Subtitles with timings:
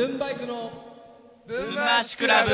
[0.00, 0.70] ブンバイクの
[1.46, 2.50] ブンマシクラブ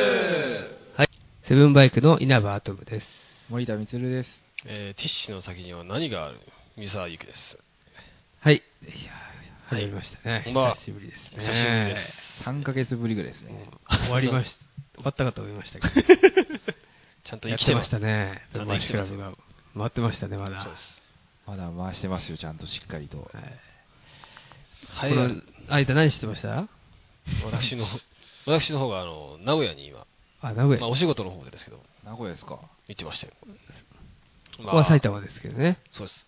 [0.96, 1.08] はい。
[1.46, 3.06] セブンバイクの稲葉アトムです。
[3.48, 4.28] 森田充です。
[4.64, 6.40] えーティッシュの先には何がある？
[6.76, 7.56] 三沢ゆきです。
[8.40, 8.56] はい。
[8.56, 10.42] いやー始まりましたね。
[10.44, 11.28] こんばんは久しぶりですね。
[11.38, 12.42] 久しぶりです。
[12.48, 13.68] 3ヶ月ぶりぐらいですね。
[14.06, 14.56] 終わりました。
[14.96, 16.02] 終わったかと思いましたけど。
[17.22, 18.42] ちゃんとや生っててますしたね。
[18.54, 19.38] ブンマシ生きてますクラブが
[19.78, 20.64] 回ってましたね、まだ。
[20.64, 21.00] そうです。
[21.46, 23.30] まだ回してますよ、ちゃんとしっかりと。
[23.32, 23.44] はい
[24.88, 26.66] はいこの間何してました？
[27.44, 27.84] 私の、
[28.46, 30.06] 私の方があの、名古屋に今、
[30.40, 30.80] あ、名古屋。
[30.80, 32.58] まあお仕事の方でですけど、名古屋ですか？
[32.88, 33.32] 行ってましたよ。
[34.58, 35.78] ここは埼玉ですけどね。
[35.92, 36.26] そうです。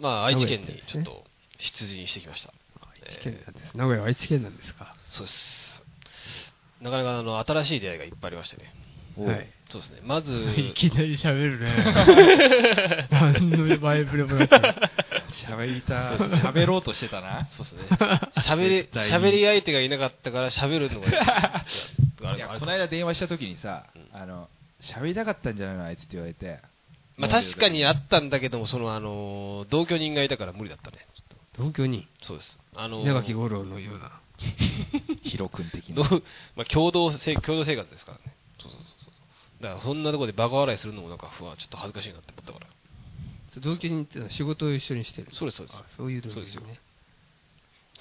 [0.00, 1.24] まあ愛知県にちょっと
[1.58, 2.52] 出陣してきました。
[3.04, 3.76] 愛知県なんです。
[3.76, 4.94] 名古屋は愛知県なんですか？
[5.08, 5.84] そうです。
[6.80, 8.74] なかなかあの、新しい出会いがいっぱいありましてね。
[9.16, 9.48] おはい。
[9.70, 10.00] そうですね。
[10.02, 13.06] まず、 いきなり喋るね。
[13.10, 14.50] 何の前触れもなく。
[15.30, 17.46] 喋りた、喋ろうとしてたな。
[17.56, 17.82] そうですね。
[18.36, 21.64] 喋り、喋り相手がいなかったから喋るのが、
[22.22, 24.48] あいや、この間電話した時にさうん、あの、
[24.82, 26.60] 喋りたかったんじゃないのあいつって言われて。
[27.16, 30.98] まあ確かにあったんだけども、そのあの、同居人がいたから無理だったね。
[31.14, 32.58] ちょっ東京にとそうです。
[32.74, 34.20] あの、稲垣吾郎のような。
[35.22, 36.08] ヒロ君的どな。
[36.08, 36.22] う
[36.56, 38.34] まあ共同せ共同生活ですからね。
[38.58, 39.10] そうそうそうそ
[39.60, 39.62] う。
[39.62, 42.66] だからそんなところでバカ笑いするのもなんか不安、ちょっと恥ずかしいなって思ったから。
[43.58, 45.28] 同居人ってのは仕事を一緒にしてる。
[45.32, 46.80] そうですそうですあそういう同居そうですよ人ね。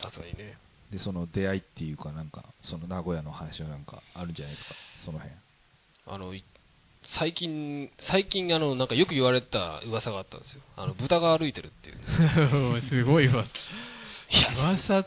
[0.01, 0.57] さすがにね。
[0.91, 4.75] で、その出会いっていうか、なんか、その名古屋の話はなんかあるんじゃないですか、
[5.05, 5.35] その辺。
[6.07, 6.43] あの、い
[7.03, 10.61] 最近、最近あの、なんかよく言われた噂があったんですよ。
[10.75, 12.81] あの、豚が歩いてるっていう。
[12.89, 13.45] すごいわ。
[14.31, 15.05] いや、噂、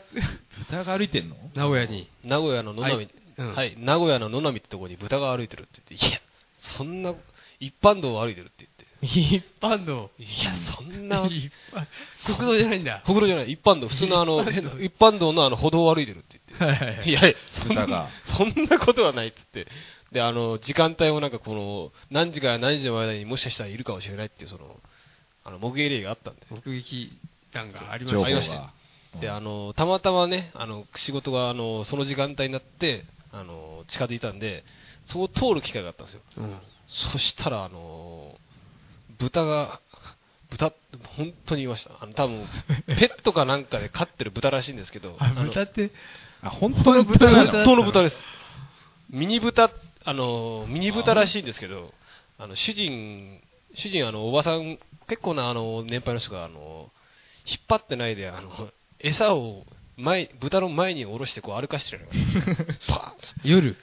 [0.69, 1.35] 豚が歩いてんの？
[1.53, 2.09] 名古屋に。
[2.23, 6.19] 名古屋の野並、はいうんはい、名古屋の野並ってところに豚が歩いてるって言って、いや、
[6.77, 7.13] そんな、
[7.59, 8.67] 一般道を歩いてるって
[9.03, 10.09] 一般道。
[10.17, 13.03] いや、そんな、一般国道じゃないんだ。
[13.05, 16.65] 国道じゃない、一般道、普通のあの、一般道一般道のあの歩道を歩いてるって言って。
[16.65, 19.71] はいはいはいいやいや、そん豚がそんなことはないって言って。
[20.13, 24.79] で、あの、時間帯もなんかこの、何時から何時の間にもしかしたらいるかもしれないっていう、その、
[25.43, 26.41] あの、目撃例があったんで。
[26.49, 27.17] 目撃
[27.51, 28.73] 談がありましたねありましたが。
[29.19, 34.63] で、あの、たまたまね、あの、仕事が、あの、その時間帯になって、あの、近づいたんで、
[35.07, 36.21] そこを通る機会があったんですよ。
[36.37, 36.57] うん。
[36.87, 38.35] そしたら、あの、
[39.23, 39.79] 豚が、
[40.49, 40.73] 豚、
[41.17, 41.91] 本当にいました。
[42.01, 42.47] あの、多分、
[42.87, 45.91] ペットかなんかで飼ってる豚らしいんですけど、あ、の豚って、
[46.41, 47.51] あ、本当の豚な本の？
[47.51, 48.17] 本当の豚です。
[49.09, 49.71] ミニ豚、
[50.05, 51.93] あの、ミニ豚らしいんですけど、
[52.37, 53.41] あの、主人、
[53.75, 56.91] 主人、あの、おばさん、結構な、あの、年配の人が、あの、
[57.45, 58.69] 引っ張ってないで、あの、
[58.99, 59.65] 餌を
[59.97, 62.11] 前、豚の前に下ろしてこう歩かしてるのよ。
[62.87, 63.77] パーンっつって夜。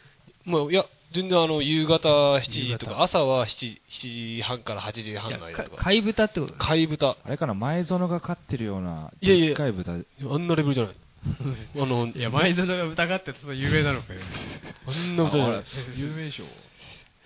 [0.45, 5.83] もう、いや、全然あの、夕方7時とか、朝は7、7時半から8時半の間とか。
[5.83, 7.17] 飼い豚ってこと飼い豚。
[7.25, 9.93] あれかな、前園が飼ってるような、いやいやでっかい豚。
[9.93, 9.97] あ
[10.37, 10.95] んなレベルじゃない。
[11.83, 14.21] あの、いや、前園が豚飼ってそ有名なのかよ。
[14.87, 15.65] あんな豚じゃない。
[15.97, 16.45] 有名でしょ。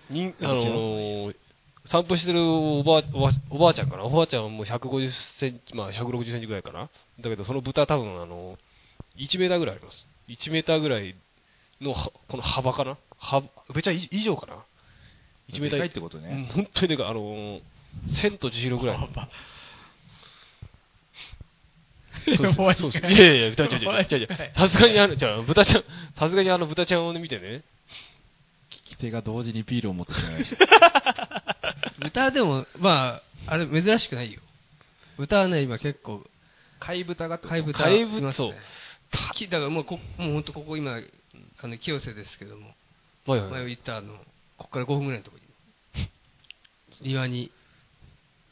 [0.09, 1.35] にあのー
[1.87, 8.57] 散歩してるおばあおばあおばあちゃんかな、おばあちゃんはもう150センチ、まあ160センチぐらいかな、だけどその豚、多分あの
[9.17, 11.15] 1メーターぐらいあります、1メーターぐらい
[11.81, 13.43] のはこの幅かな、は
[13.73, 14.55] めちゃ以上かな、
[15.49, 15.79] 1メーター。
[15.79, 16.29] でかいってことね。
[16.29, 17.61] うん本当にでかい、あのー
[18.13, 18.99] 千と千尋ぐらい。
[18.99, 19.07] の。
[22.37, 24.05] そうそうそういやいやいや、違う違う違う。
[24.09, 24.27] 違う違う。
[24.55, 25.83] さすがにあの、じゃあ豚ちゃん、
[26.17, 27.63] さすがにあの豚ちゃんを見てね、
[28.89, 31.55] 利き手が同時にビールを持ってしまいました。
[32.01, 34.41] 豚でも、まあ、あれ珍しくないよ。
[35.17, 36.25] 豚はね、今結構、
[36.79, 37.49] 貝豚がってこと？
[37.49, 38.55] 飼い豚飼い豚そう。
[39.35, 40.99] きだからもうこ、もう本当ここ今、
[41.61, 42.73] あの、清瀬ですけども、
[43.25, 44.13] はいはい前言ったあの、
[44.57, 46.09] ここから5分ぐらいのところに、
[47.01, 47.51] 庭に、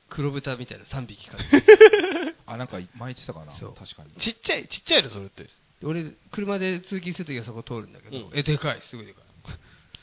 [0.09, 1.63] 黒豚みたいな3匹飼って
[2.45, 3.53] あ、なんか前言ってたかな。
[3.53, 4.11] そう確かに。
[4.19, 5.43] ちっちゃい、ちっちゃいの、それって。
[5.43, 5.49] で
[5.83, 9.23] 俺、車で通勤するときはそこ通るんだけど、うんえ、でかい、すごいでかい。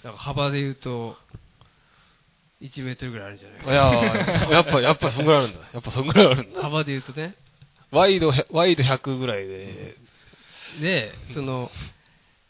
[0.02, 1.16] だから幅で言うと、
[2.61, 5.69] 1メートルぐらいあるんじゃないかいやーやっぱ、やっぱそんぐらいあるんだ。
[5.73, 6.62] やっぱそんぐらいあるんだ。
[6.62, 7.34] 幅で言うとね。
[7.90, 9.96] ワイド、ワイド100ぐらいで、
[10.81, 11.70] で、その、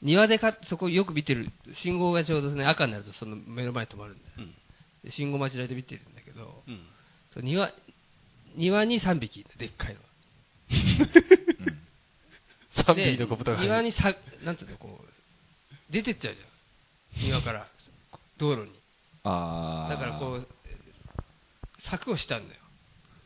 [0.02, 1.50] 庭でか、そこよく見てる、
[1.82, 4.34] 信号がちょうどね、赤になるとその目の前に止まるんだよ。
[4.38, 4.54] うん。
[5.04, 6.80] で信号待ち台で見てるんだけど、うん。
[7.32, 7.70] その庭、
[8.56, 10.00] 庭に3匹いるでっかいの
[10.70, 11.80] うん
[12.82, 13.62] 3で匹の小豚が。
[13.62, 14.14] 庭にさ、
[14.44, 17.26] なんていうの、こう、出てっちゃうじゃん。
[17.26, 17.66] 庭から、
[18.38, 18.70] 道路に。
[19.24, 20.48] あーだからこう、
[21.90, 22.60] 柵をしたんだよ。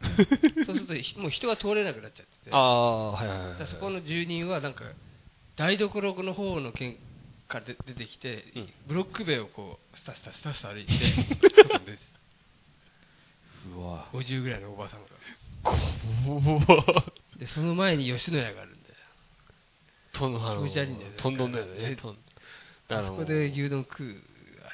[0.66, 2.50] そうするとひ、もう人が通れなくなっちゃってて。
[2.50, 4.84] ああ、はいそこの住人はなんか
[5.56, 6.96] 台所の方の県
[7.48, 8.68] からで出てきて、うん。
[8.88, 11.98] ブロック塀をこうスタスタスタスタ歩いて外に出て
[13.76, 14.08] うわ。
[14.12, 15.06] 50ぐらいのおばさんが。
[15.62, 17.04] 怖っ。
[17.38, 18.94] でその前に吉野家があるんだよ。
[20.12, 21.16] とんあの気持ち悪いんだよね。
[21.16, 21.96] とんどんだよね。
[21.96, 22.18] とん。
[22.88, 24.22] あのそこで牛丼食う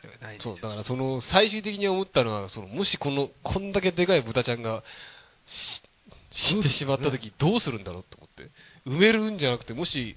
[0.01, 0.55] あれはないんですよ。
[0.55, 4.83] そう、だからその、最終的に思ったのは、その、もしこの、こんだけでかい豚ちゃんが、
[5.47, 5.83] し
[6.33, 8.51] 死んでしまった時どうするんだろうと思って。
[8.87, 10.17] 埋めるんじゃなくて、もし、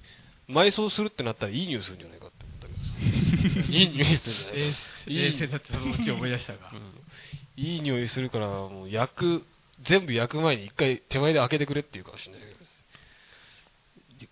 [0.50, 3.68] 埋葬するってなったらいい匂いするんじゃないかって思ったけどさ。
[3.72, 4.78] いい匂いするんじゃないか。
[5.06, 7.04] 冷静だってそのうち思い出したがうん
[7.56, 9.46] いい匂いするから、もう焼く、
[9.88, 12.54] 全部焼く前に一回手前で開けてくれっていうかもしれないけど。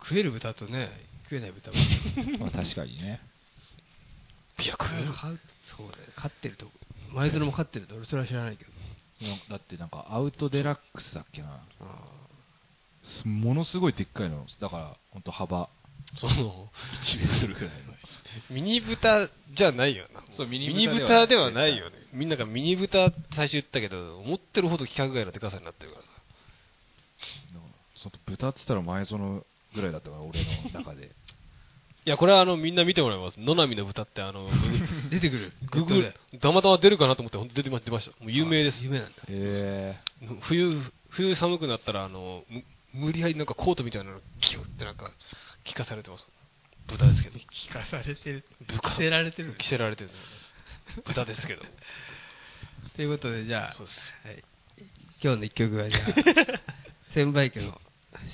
[0.06, 0.90] 食える豚とね
[1.26, 1.78] 食えない豚も
[2.40, 3.20] まあ確かにね。
[4.60, 5.14] いや、食える。
[5.14, 5.40] 飼う
[5.78, 6.72] そうだよ飼ってると
[7.10, 8.72] 前園も飼ってると俺それは知らないけど
[9.50, 11.62] だってなんかアウトデラックスだっけな。
[13.26, 14.46] ものすごいでっかいの。
[14.60, 15.70] だから、本当幅
[16.16, 16.70] その、
[17.04, 17.94] 1メートルぐらいの。
[18.50, 20.24] ミニ豚じゃないよな。
[20.32, 21.96] そうミニ豚豚でではないよね。
[22.14, 26.10] みんながミニ豚最初言ったけど、思ってるほど規格外のでかさになってるからさ。
[28.02, 29.46] その豚って言ったら前園
[29.76, 30.44] ぐらいだったから、俺
[30.74, 31.12] の中で。
[32.04, 33.40] いや、これはあの、みんな見てもらいます。
[33.40, 38.12] 野波の豚ってあの、ー 出てくるググる、たまたま出るかなと思って本当出てま出ました。
[38.24, 38.84] もう有名です。
[38.84, 40.00] 夢なんだへ
[40.42, 42.64] 冬、冬寒くなったらあの、む
[42.94, 45.12] 無理やりなんかコートみたいなのギュってなんか、
[45.64, 46.28] 着かされてます。
[46.88, 47.38] 豚ですけど。
[47.38, 50.10] 聞かされてる着せられてる着せられてる。
[51.06, 51.64] 豚ですけど。
[52.96, 54.14] ということでじゃあそうです。
[54.24, 54.44] はい、
[55.24, 56.04] 今日の一曲はじゃあ
[57.14, 57.80] 千倍家の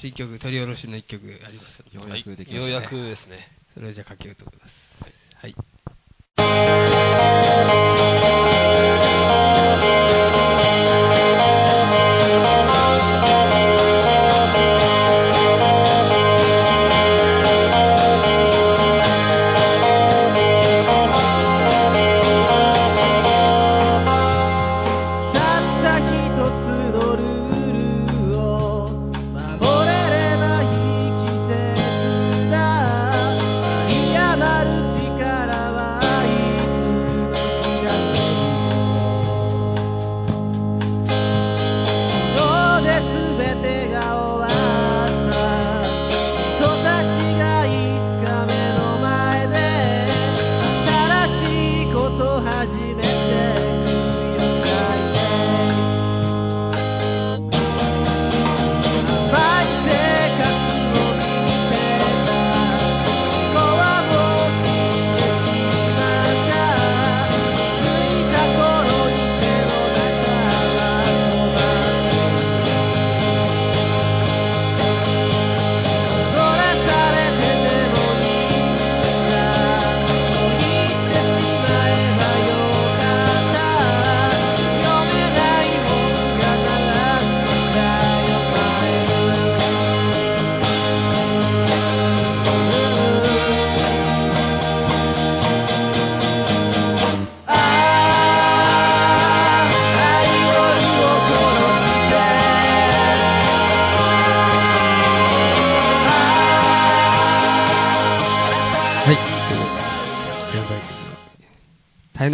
[0.01, 3.57] 新曲取り下ろしの一曲ありますのでようやくできましたねようやくですね。
[3.73, 4.73] それをじゃあかけようと思います
[5.35, 5.55] はい
[6.35, 8.16] た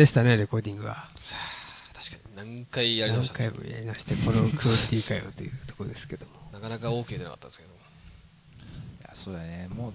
[0.04, 1.08] でしたねレコーディングは。
[1.94, 3.52] 確かに何回やりま何したね。
[3.52, 6.32] 回もやりましてこのクオリティかよというところですけども。
[6.52, 7.70] なかなか OK でなかったんですけど。
[7.72, 7.74] い
[9.02, 9.70] や、そうだね。
[9.70, 9.94] もう、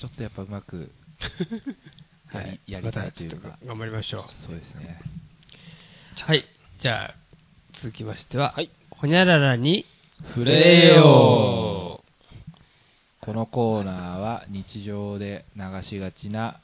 [0.00, 0.90] ちょっとやっぱうまく
[2.32, 3.48] やり,、やりたいというか。
[3.48, 4.24] ま頑張りましょう。
[4.46, 4.98] そうですね。
[6.16, 6.42] はい。
[6.80, 7.14] じゃあ
[7.82, 8.70] 続きましては、はい。
[8.92, 9.84] ほにゃららに
[10.28, 12.02] 触れよ
[13.20, 16.60] このコーナーは日常で流しがちな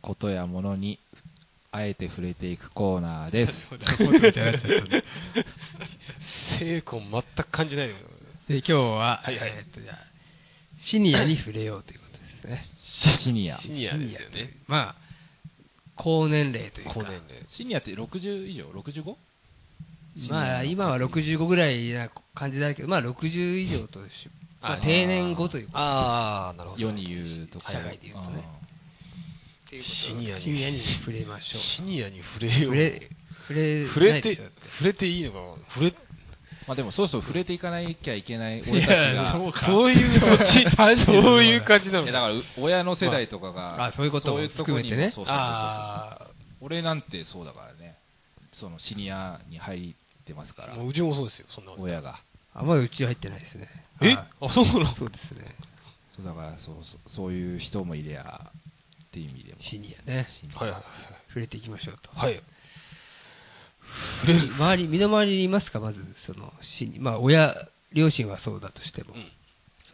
[0.00, 1.00] ことやものに
[1.72, 3.52] あえて触れていくコーナーです。
[6.58, 7.94] 精魂全く感じないよ。
[8.48, 9.98] で今日は、はいはいえーっとじゃあ
[10.80, 13.58] シニアに触れようということですねシニア。
[13.58, 14.56] シニアですよね。
[14.66, 15.02] まあ
[15.94, 17.46] 高年齢というか高年齢。
[17.50, 19.16] シニアって60以上 ?65?
[20.28, 24.28] まあ今は65ぐらいな感じだけどまあ60以上とし、
[24.60, 26.82] まあ、あ定年後というかああ、なるほど。
[26.82, 27.70] 世に言うとか。
[27.70, 28.42] 社会で言うとね
[29.70, 30.42] っていうシニアに。
[30.42, 31.60] シニアに触れましょう。
[31.60, 32.62] シニアに触れよう。
[32.64, 33.10] 触れ
[33.46, 35.56] 触れ触れて触れていいのかな？
[35.74, 35.94] 触れ、
[36.66, 39.32] まあでもそろそろ触れていかなきゃいけない俺たちが。
[39.38, 39.66] そうか。
[39.66, 40.66] そういう、そっち、
[41.06, 42.06] そういう感じなの。
[42.06, 45.10] だからう親の世代とかが、そういうこともそういうとこに含めてね。
[45.10, 45.40] そうそうそ
[46.24, 47.96] う俺なんてそうだからね。
[48.52, 50.74] そのシニアに入ってますから。
[50.74, 52.20] ううちもそうですよ、そんな親が。
[52.54, 53.68] あまだうちは入ってないですね。
[54.00, 54.08] え？
[54.08, 54.16] はい。
[54.40, 54.96] あ、そうなの？
[54.96, 55.54] そうですね。
[56.16, 58.50] そうだからそうそうそういう人もいりゃ
[59.10, 59.60] っていう意味でも。
[59.62, 60.82] シニアねシニアはいはい
[61.28, 62.34] 触れていきましょうとはい。
[62.34, 62.42] はい。
[64.20, 64.54] 触れる。
[64.54, 65.80] 周り身の回りにいますか？
[65.80, 67.54] まずそのシニまあ親
[67.92, 69.26] 両親はそうだとしても、うん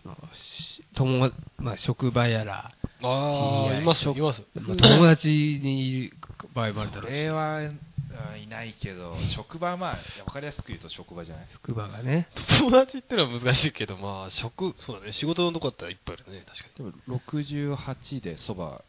[0.03, 0.17] その
[0.61, 4.43] し友、まあ、職場やら、ああ、いいます、います。
[4.55, 6.17] まあ友達にいる
[6.55, 9.91] 場合もあるだそろうしれはあいないけど、職場はまあ、
[10.27, 11.49] わかりやすく言うと職場じゃない？
[11.53, 12.29] 職場がね。
[12.61, 16.93] 友達ってのは難しいけど、まあ、職、そうだね、仕事のとこだったらいっぱいいるね、確かに。
[16.93, 18.83] でも68でそば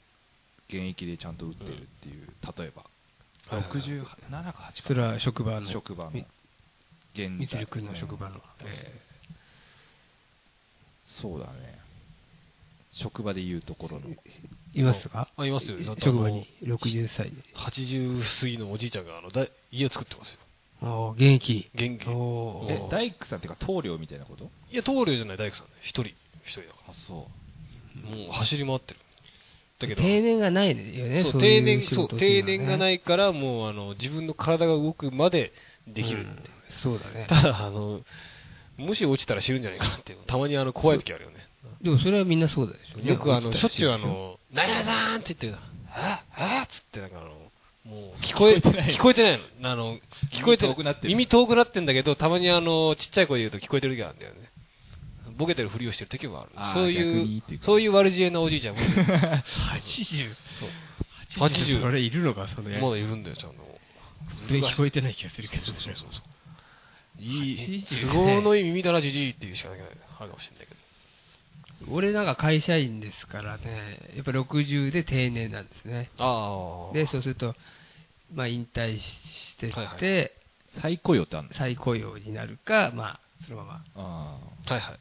[0.69, 5.71] 現役でちゃんと打ってるっていう、例えば、はいはいはい67か8かそれは職場の。
[5.71, 6.25] 職場のみ
[7.15, 8.35] 現くんの職場の。
[8.35, 9.07] うんえ
[11.21, 11.79] そうだね
[12.91, 14.17] 職場で言うところのー
[14.73, 15.29] いますか？
[15.37, 15.77] あ、いますよ。
[15.99, 17.35] 職場に、60歳で。
[17.55, 20.37] 80過ぎのおじいちゃんがあのだ家を作ってますよ。
[20.81, 21.69] おー現役。
[21.73, 22.09] 元気。
[22.09, 24.49] おーえ大工さんっていうか棟梁みたいなこと？
[24.71, 25.71] いや、棟梁じゃない大工さんね。
[25.83, 26.07] 一人。
[26.43, 27.27] 一人だかあそ
[28.03, 28.15] うら。
[28.17, 28.99] もう走り回ってる。
[29.79, 31.23] だけど、定年がないよね。
[31.23, 35.53] そう定年、そう、定年がないから、もうあの自分の体が動くまで
[35.87, 36.25] できる
[36.83, 37.27] そうだね。
[37.29, 38.01] ただ、あの、
[38.77, 41.37] もし落ちたら死ぬんじゃないかなっていう、たまにあの怖い時あるよね。
[41.81, 43.07] でもそれはみんなそうだでしょ。
[43.07, 45.59] よくあの、落しょっちゅうあの、なんやなんって言って。
[45.89, 47.29] ああっつってなんかあの、
[47.85, 49.69] もう聞こえ、聞こえてないの。
[49.69, 49.99] あの、
[50.33, 54.49] 聞こえて耳遠くなってる耳遠くなってんだけど、たまにあの、ちっちゃい声で言うと聞こえてる時があるんだよね。
[55.37, 56.51] ボケてるふりをしてる時もある。
[56.73, 58.93] そういうそういう悪知恵なおじいちゃんもいる。
[58.93, 59.03] しょ。
[59.03, 59.43] 80。
[60.59, 61.47] そう。
[61.47, 63.57] 80それいるのか、そのやまだいるんだよ、ちゃんと。
[64.47, 65.65] それ聞こえてない気がするけど。
[65.65, 67.21] そうそうそう。
[67.21, 69.83] いい、80都合のいい耳だな、じじいっていうしかないあ
[70.23, 71.95] るかもしれないけど。
[71.95, 76.11] 俺なんか会社員ですからね、やっぱ60で定年なんですね。
[76.17, 76.93] ああ。
[76.93, 77.55] で、そうすると、
[78.33, 80.31] まあ引退してって、はいはい
[80.81, 83.83] 再雇用ってあるんです再雇用になるか、まあ、そのまま。
[83.95, 84.99] あはいはい。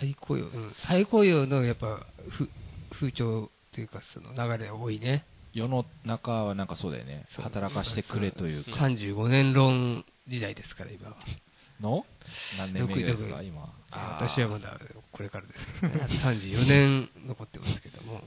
[0.00, 2.48] 再雇用、うん、再雇用のやっぱ、ふ
[2.90, 5.24] 風潮というか、その流れ多いね。
[5.54, 7.26] ー世の中はなんかそうだよね。
[7.36, 8.72] 働かしてくれというか。
[8.72, 11.16] 35年論時代ですから、今は。
[11.80, 12.04] の？
[12.58, 13.72] 何年目ですか今。
[13.90, 14.78] 私はまだ
[15.12, 18.20] これからですけどね、あと34年残ってますけども、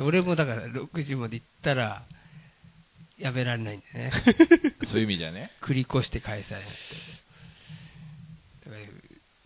[0.00, 2.04] 俺もだから60まで行ったら、
[3.18, 4.12] やめられないんでね、
[4.86, 5.52] そういう意味じゃね。
[5.62, 6.70] 繰り越して返さないって。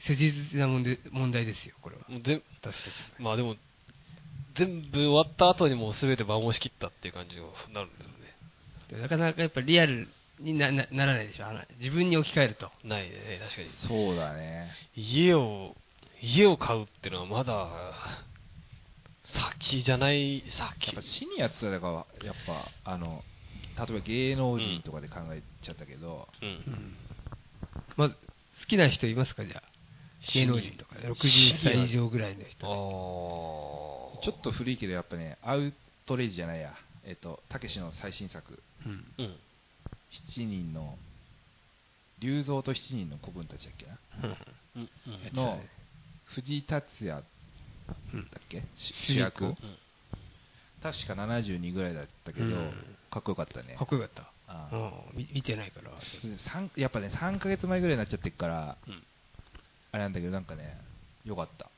[0.07, 2.03] 切実な問題問題ですよ、これは。
[2.09, 3.57] もうぜ私たちまあでも、
[4.57, 7.43] 全部終わった後にもう全て場を仕切ったっていう感じに
[7.75, 8.97] なるんだよね。
[8.97, 10.09] はなかなかやっぱりリアル
[10.41, 11.47] にななならないでしょ、
[11.79, 12.71] 自分に置き換えると。
[12.85, 13.69] ないね、確かに。
[13.87, 15.77] そうだね家を、
[16.23, 17.69] 家を買うっていうのはまだ、
[19.59, 21.03] 先じゃない、や先っぱ。
[21.03, 23.23] シニアって言ったらやっぱあの
[23.79, 26.97] 例えば芸能人とかで考えちゃったけど、うん。
[27.97, 29.70] まず、好きな人いますか、じゃあ？
[30.35, 32.67] 芸能人とか、60歳以上ぐらいのあ人。
[32.67, 34.23] ー。
[34.23, 35.73] ちょっと古いけどやっぱねアウ
[36.07, 36.75] トレイジじゃないや。
[37.05, 38.63] えっとたけしの最新作。
[38.85, 39.05] うん。
[39.19, 39.37] うん。
[40.37, 40.99] 7人の
[42.19, 43.99] 龍造と7人の子分たちだっけな？
[44.77, 44.89] うん。
[45.07, 45.37] うん。
[45.37, 45.61] の
[46.27, 47.09] 藤井達也。
[47.09, 47.25] だ
[48.13, 48.21] うん。
[48.21, 48.63] っけ？
[48.77, 49.45] し主役。
[49.45, 49.57] 公
[50.83, 52.97] 確か72ぐらいだったけど、うん。
[53.11, 53.77] かっこよかったね。
[53.79, 54.31] かっこよかった。
[54.53, 55.91] ああうん、み見てないから。
[56.39, 59.03] 三やっぱね3ヶ月前ぐらいになっちゃってるから、うん
[59.93, 60.79] あれなんだけどなんかね
[61.25, 61.69] よかった。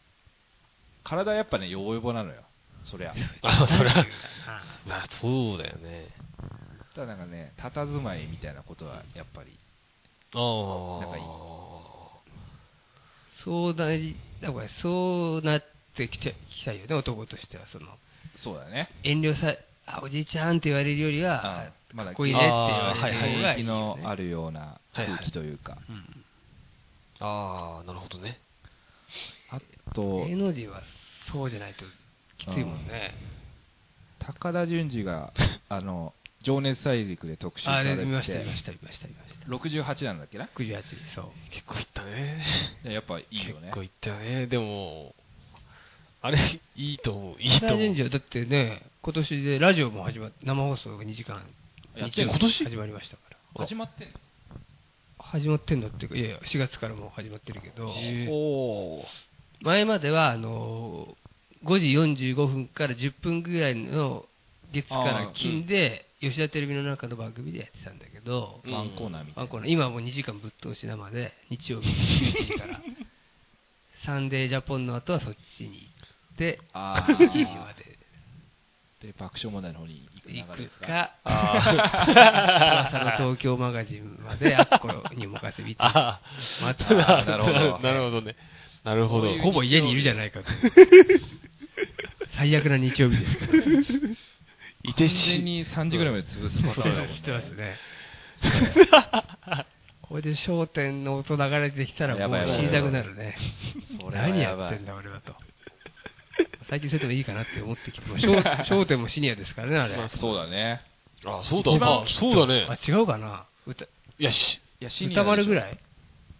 [1.05, 2.43] 体やっぱねヨボヨボなのよ。
[2.85, 3.15] そりゃ。
[3.43, 4.01] あ、それは、
[4.47, 6.09] あまあそうだよね。
[6.95, 9.51] ただなんかね佇まいみたいなことはやっぱり。
[10.35, 11.07] ああ。
[11.07, 11.25] 仲いい
[13.45, 15.65] そうなり、だからそうなっ
[15.97, 17.67] てきてきたいよね、男としては。
[17.67, 17.99] その。
[18.37, 18.89] そうだね。
[19.03, 24.03] 遠慮さ、あ、おじいちゃんって言われるよりは、あまだかっこいいねって言われあーはいはいる方がいい雰囲気よね。
[24.03, 26.25] のあるような空気というか、うん
[27.23, 28.39] ああ、なるほどね。
[29.51, 29.61] あ
[29.95, 30.83] と芸能人は
[31.31, 31.85] そうじゃないと
[32.39, 33.15] きついもんね。
[34.19, 35.33] 高田純次が
[35.69, 39.47] あの情熱大陸で特集さあれれて見ました、見ました、見ました、見ました。
[39.47, 40.83] 68なんだっけな？98、
[41.15, 41.31] そう。
[41.51, 42.45] 結構いったね。
[42.85, 44.47] いややっぱいいよね結構いったよね。
[44.49, 45.15] でも、
[46.21, 46.39] あれ、
[46.77, 47.41] いいと思う。
[47.41, 47.79] いいと思う。
[47.79, 51.43] 北神社だってね、今年でラジオも始まっ生放送が2時間、
[51.97, 52.33] やってんの？
[52.35, 53.37] 日曜日始まりましたから。
[53.67, 54.15] 始まってんの？
[55.33, 57.91] 始まってんのっていうか、いやいや、4月からもう始まってるけど、
[59.63, 64.27] 前までは、あのー、5時45分から10分ぐらいの
[64.75, 68.73] 月から金で、吉田テレビの中の番組でやってたんだけど、うん。
[68.73, 69.43] ワンコーナーみたいな。
[69.45, 72.83] あこの今はもう2時間ぶっ通し生で、日曜日11時から、
[74.05, 77.92] サンデージャポンの後はそっちに行って、あ7時ーまで
[79.03, 86.21] で爆笑問題の方に行く流れですかか、 あ噂の 東京マガジンまであっこに向かって見て、あ
[86.63, 88.37] また、あ、なるほど なるほどね。
[88.85, 89.37] なるほど。
[89.39, 90.47] ほぼ家にいるじゃないかと。
[92.37, 93.53] 最悪な日曜日ですけど。
[93.53, 94.17] 完
[94.85, 97.77] いてし全に3時ぐらいまで潰すパターンだもんね知ってますね。
[100.03, 103.37] これで焦点の音流れてきたらもう死にたくなるね。
[104.01, 105.35] それは何やばいやってんだ俺はと。
[106.69, 110.09] 最近それでもいいかなって思ってきて、焦焦 点もシニアですからね、あれ。
[110.09, 110.83] そうだね。
[111.25, 112.67] あ、そうだ、一番まあ、そうだね。
[112.69, 115.79] あ、違うかな歌、いや、し、いや、シニ歌アでしょ丸ぐらい？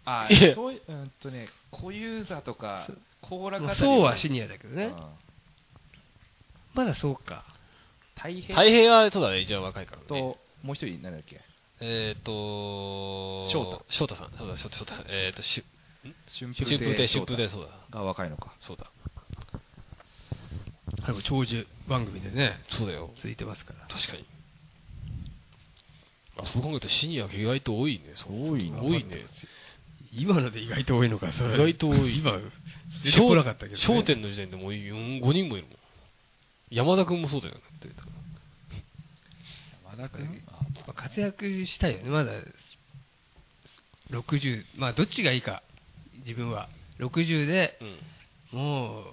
[0.05, 2.87] あいやそういう、うんとね、小遊三とか、
[3.21, 4.85] コーラまあ方そうはシニアだけどね。
[4.85, 5.03] うん
[6.73, 7.43] まだそうか。
[8.15, 8.55] 太平？
[8.55, 10.07] 太平は、そうだね、一番若いからね。
[10.07, 10.15] と、
[10.63, 11.39] もう一人、なんだっけ？
[11.81, 13.85] えっと、翔太。
[13.89, 14.31] 翔太さん。
[14.37, 15.05] そうだ、翔太、翔太。
[15.09, 15.63] えっと、し、
[16.01, 17.97] 春春風亭、春風亭、そうだ。
[17.99, 18.53] が若いのか。
[18.61, 18.87] そうだ。
[21.05, 23.11] 最後長寿番組でね、そうだよ。
[23.19, 23.87] ついてますから。
[23.87, 24.25] 確かに。
[26.37, 28.13] あ、そう考えるとシニアが意外と多いね。
[28.25, 29.25] 多いね多いね。
[30.15, 32.17] 今ので意外と多いのか、それ意外と多い。
[32.17, 32.39] 今、
[33.03, 33.83] 出てこなかったけど、ね。
[33.83, 35.77] 焦点の時点でもう4 5人もいるもん。
[36.69, 37.61] 山田君もそうだよね。
[37.81, 37.95] だって
[39.97, 40.43] 山田君？
[40.47, 42.31] まあ活躍したいよね、まだ
[44.11, 45.63] 60、まあどっちがいいか、
[46.25, 46.69] 自分は。
[46.99, 47.77] 60で
[48.53, 48.59] うん。
[48.59, 49.05] もう、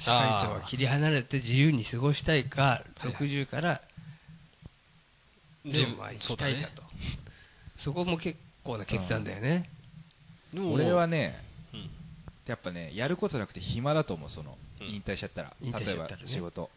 [0.00, 3.80] 社会とは切り離れて自由に過ごしたいか、はいはい60から、
[5.64, 6.82] でも行きたいかと。
[7.84, 9.70] そこも結構な決断だよね。
[10.52, 11.36] でも俺はね、
[11.72, 11.90] うん
[12.46, 15.54] やっぱね、やることなくて暇だと思う、その、うん引退しちゃったら。
[15.60, 16.70] 例えば仕事。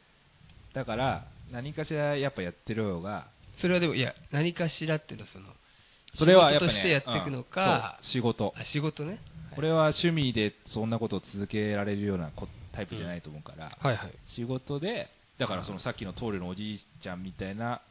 [0.74, 3.28] だから、何かしらやっぱやってる方が、
[3.62, 5.46] それはでも、いや、何かしらっていうのはその、
[6.16, 8.54] それはやっぱね、仕事としてやっていくのか仕事。
[8.58, 9.20] あ仕事ね。
[9.56, 14.14] これは趣味でそんなことを続けられるようなこタイプじゃないと思うから、はいはい。
[14.28, 17.82] 仕事で、だからそのさっきの棟梁のおじいちゃんみたいな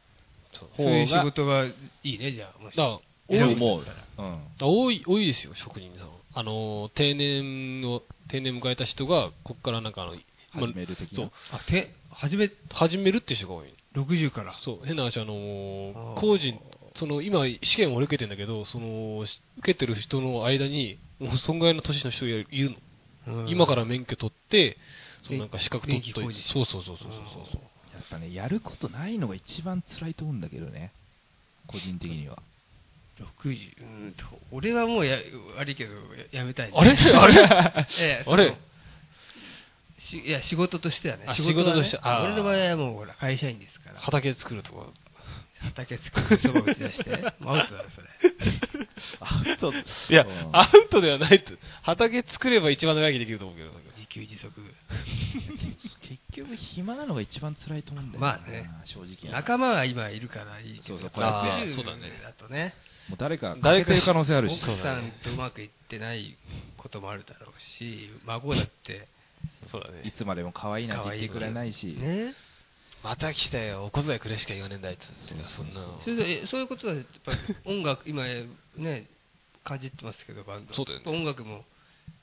[0.53, 1.73] そうそういう仕事がい
[2.03, 2.63] いね、じゃあ。
[2.63, 3.85] もしだから選ぶんだ思う。
[4.17, 4.39] うん。
[4.57, 6.09] だ多い、多いですよ、職人さん。
[6.33, 10.13] あのー、定年を、定年迎えた人が、こっからなんかあの、
[10.53, 11.17] ま始める的な？
[11.17, 13.73] そう、あ、て、初め、始めるっていう人が多い。
[13.95, 14.53] 60から。
[14.63, 16.53] そう、変な話、あのーあー工事、
[16.95, 22.75] その、今、試験を俺受けてんだけど、その、し受けてる人の間に、もう、損害の年の人がいるの。
[23.27, 24.77] うん今から免許取って、
[25.23, 26.41] そのなんか資格取っといて。
[26.53, 27.09] そうそうそうそうそう
[27.51, 27.61] そう。
[27.93, 30.91] やっぱね、やることないのが一番辛いと思うんだけどね。
[31.67, 32.41] 個人的には。
[33.43, 35.17] 60、うんと、俺はもうや、
[35.57, 35.99] 悪いけど、や
[36.41, 36.91] やめたいね、あれ？
[37.13, 37.85] あれ？
[37.99, 38.57] ええ あれ？
[39.99, 41.25] しいや、仕事としてはね。
[41.27, 43.99] あ仕事はね仕事として俺の場合はもう、ほら、会社員ですから。
[43.99, 44.87] 畑作るとか。
[45.59, 47.09] 畑作ってそば打ち出して。
[47.39, 48.07] もうアウトだろ、それ。
[49.19, 49.75] アウトい
[50.09, 51.53] やうん、アウトではないと。
[51.83, 53.71] 畑作れば一番長生きできると思うけど。
[53.97, 54.51] 自給自足。
[56.01, 60.83] 結局暇なのが一番辛いと思うんだよなまあね正直な仲間が今いるからいいけど。
[60.83, 62.73] そうそうこうやって60そうだねだとね。
[63.09, 64.53] もう誰か誰か欠けてる可能性あるし。
[64.53, 66.37] 奥さんとうまくいってない
[66.77, 69.07] こともあるだろうし、孫だって、
[69.67, 70.11] そうだねい。
[70.11, 71.87] つまでも可愛いなんて言ってくれないし。
[71.87, 72.33] ね。
[73.03, 75.43] また来たよ、お小遣いくれしか言わねえんだ、あいつって。
[75.49, 75.81] そんな。
[76.03, 78.23] それでえそういうことはやっぱり音楽、今
[78.77, 79.07] ね、
[79.63, 80.73] かじってますけど、バンド。
[80.73, 81.63] そうだよね音楽も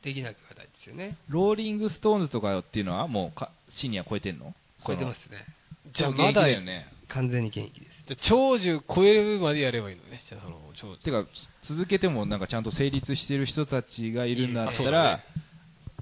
[0.02, 1.16] できなくはないですよね。
[1.28, 4.54] ローリングストーンズとかっていうのはもうかシニア超えてんの？
[4.86, 5.44] 超えてますね。
[5.92, 6.86] じゃあまだよね。
[7.08, 8.04] 完全に現役です。
[8.06, 10.22] じゃあ長寿超えるまでやればいいのね。
[10.28, 11.02] じゃあその、長寿。
[11.02, 11.24] てか、
[11.62, 15.16] 続けてもなんかちゃんと成立してる人たちがいるんだあったらそうだ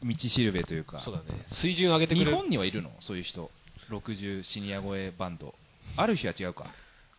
[0.03, 1.15] ね、道しるべというかそう。
[1.15, 1.47] だね。
[1.53, 2.37] 水準上げてくれ日る。
[2.37, 2.91] 本にはいるの？
[3.01, 3.51] そういう人。
[3.91, 5.55] 60シニア超えバンド。
[5.97, 6.67] ある日は違うか。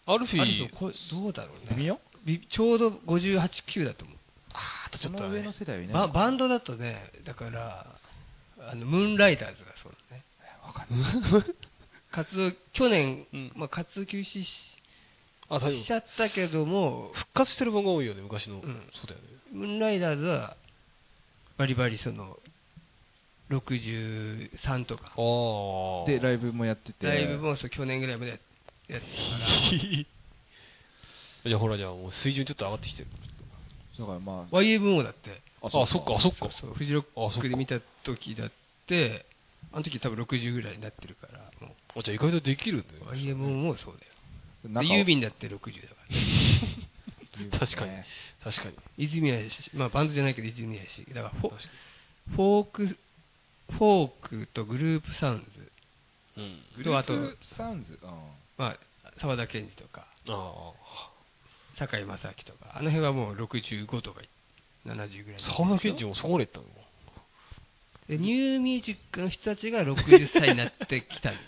[0.06, 1.76] アルフィあるとー、こどうだろうね。
[1.76, 3.40] 微妙びちょうど58、
[3.76, 4.18] 9だと思う。
[4.54, 7.86] あーあとちょっとだねその上の世代はいないバンドだとね、だから、
[8.60, 10.24] あのムーンライダーズがそうだね。
[10.66, 11.46] わかんない。
[12.12, 14.48] 活動、去年、うんまあ、活動休止し
[15.50, 18.56] あ、しちゃったけども夫。、復活してる番が多いよね、昔の。
[18.56, 19.28] うんそうだよね。
[19.52, 20.58] ムーンライダーズは、
[21.58, 22.38] バリバリその、
[23.50, 26.06] 63とか、ああ。
[26.06, 27.08] で、ライブもやってて。
[27.08, 28.46] ライブもそう去年ぐらいまでやって
[28.88, 29.00] たか
[31.44, 33.08] ら、じゃあほら、じゃあもう水準ちょっと上がってきてる。
[34.00, 36.50] だからま YMO だって、あ、そっか、あそっか。
[36.60, 38.52] そうフジロックで見た時だっ
[38.88, 39.26] て、
[39.72, 43.36] あの時多分60ぐらいになってるから、もあじゃあ意外とできるんだうよ。
[43.36, 43.96] YMO もそう
[44.64, 44.80] だよ。
[44.80, 45.96] あ、で、ユーミンだって60だか
[47.52, 47.60] ら。
[47.60, 47.92] 確かに。
[48.44, 48.76] 確かに。
[48.98, 52.98] 泉谷し、まあバンドじゃないけど泉谷し、だからフォーク、
[53.72, 54.12] フォー
[54.46, 55.48] クとグループサウン
[56.36, 56.62] ズ、に。
[56.78, 56.84] うん。
[56.84, 57.14] とあと
[57.58, 58.00] サウンズ？
[58.02, 58.10] うん
[58.58, 58.78] まあ、
[59.20, 60.74] 沢田研二とか、あ
[61.78, 64.22] 堺正明とか、あの辺はもう65とか
[64.86, 65.56] 70ぐらいあ。
[65.58, 66.66] 沢田研二もそこまで行ったの？
[68.08, 71.46] でニューミュージックの人たちが60歳になってきたんだよ。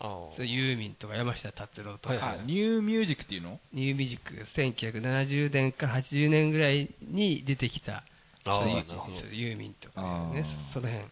[0.00, 0.04] あ
[0.36, 3.60] そうユーミンとか山下達郎とか、はいはいあ、ニューミュージックっていうの？
[3.72, 8.04] ニューミュージックが1970年から80年ぐらいに出てきた、
[8.44, 11.06] あそうユーミンとかねその辺。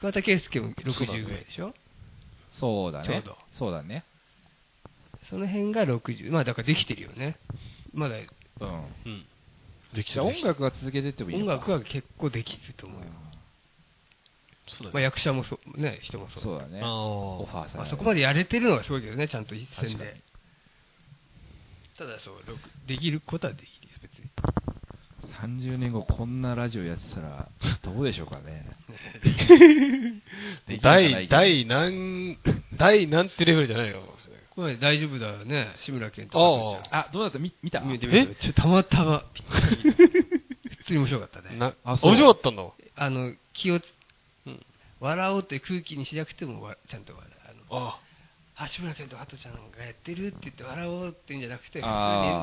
[0.00, 1.74] 桑田佳祐もそうだね60ぐらいでしょ？
[2.52, 3.06] そうだね。
[3.06, 4.04] ちょうどそうだね。
[5.28, 6.32] その辺が60。
[6.32, 7.36] まあだからできてるよね。
[7.92, 8.24] まだうん。
[8.24, 9.26] うん。
[9.94, 13.06] できじゃあ音楽は続けてってもいい音のか楽は結構できると思うよ。
[13.06, 13.38] まあ、
[14.68, 15.02] そうだね。
[15.02, 16.42] 役者もそう、ね、人もそう。
[16.42, 16.80] そうだね。
[16.82, 20.20] あオファーされるそこまでやれてるのはすごいけどね、ちゃんと一戦確かにで。
[21.98, 24.30] ただそう、ろくできることはできるよ、別に。
[25.68, 27.48] 30年後こんなラジオやってたら
[27.82, 28.66] どうでしょうかね。
[30.82, 32.38] 第、第何、
[32.76, 34.02] 第何ってレベルじゃないよ。
[34.50, 37.38] これ大丈夫だよね、志村けんとかあ、どうだった？
[37.38, 37.80] み見た？
[37.80, 39.24] 見てみて、ちょたまたま、
[40.78, 41.56] 普通に面白かったね。
[41.56, 42.64] な、あそう面白かったんだ。
[42.96, 43.80] あの、気を、
[44.46, 44.66] うん
[44.98, 47.34] 笑おうって空気にしなくてもわ、ちゃんと笑う。
[47.72, 48.00] あのあ
[48.56, 51.86] あ、志村けんと加トちゃんがやってるって言って笑おうって言うんじゃなくて、普通に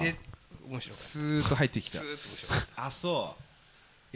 [0.01, 0.19] ね、
[0.67, 1.09] 面白かった。
[1.11, 2.15] スーッと入ってきたスー。
[2.15, 2.85] ッと面白かった。
[2.87, 3.43] あ、そう。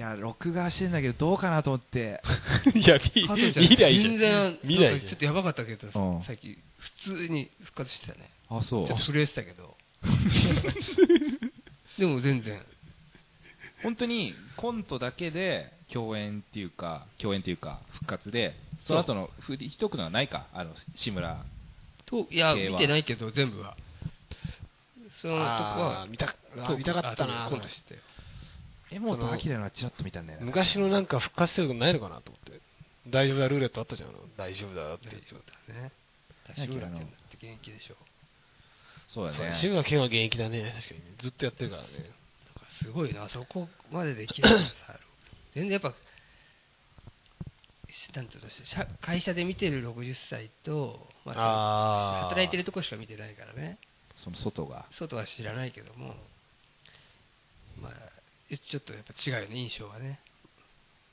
[0.02, 2.24] いや、録画してんだけどどうかなと思って。
[2.74, 4.18] いや、見加藤ちゃん見りゃいいじゃん。
[4.18, 6.58] 全然、見りゃいじゃんないんかちょっとやばかったけどうん、さっき、
[7.06, 8.32] 普通に復活してたね。
[8.50, 8.98] あ、そうちょっ。
[8.98, 9.78] と震えてたけど。
[12.00, 12.66] でも全然。
[13.84, 18.56] 本当にコントだけで共演っていうか、共演っていうか、復活で、
[18.88, 21.46] その後の振り一くのはないか、あの、志村。
[22.08, 23.78] といや、系は見てないけど、全部は。
[25.22, 28.00] そのとこは見た、あー見たかったなあ今度知ってよ。
[28.92, 30.46] 江本明のはちらっと見たんだよね。
[30.46, 32.60] 昔のなんか復活してるのないのかなと思って。
[33.10, 34.10] 大丈夫だルーレットあったじゃん。
[34.38, 35.34] 大丈夫だって言って。
[35.72, 35.74] ね。
[35.74, 37.96] なんだっけ志村けんだって現役でしょ。
[39.08, 39.54] そうだね。
[39.56, 40.74] 志村けんは現役だね。
[40.76, 41.06] 確かにね。
[41.22, 41.90] ずっとやってるからね。
[41.90, 44.50] だからすごいな、そこまでできる
[45.56, 45.94] 全然やっぱ、
[48.16, 53.78] なんていうの社会社で見てる60歳と、まあー働いてるとこしか見てないからね、
[54.16, 54.86] その外が。
[54.98, 56.16] 外は知らないけども、
[57.82, 57.92] まあ、
[58.58, 60.20] ちょっとやっぱ違うよね、印象はね。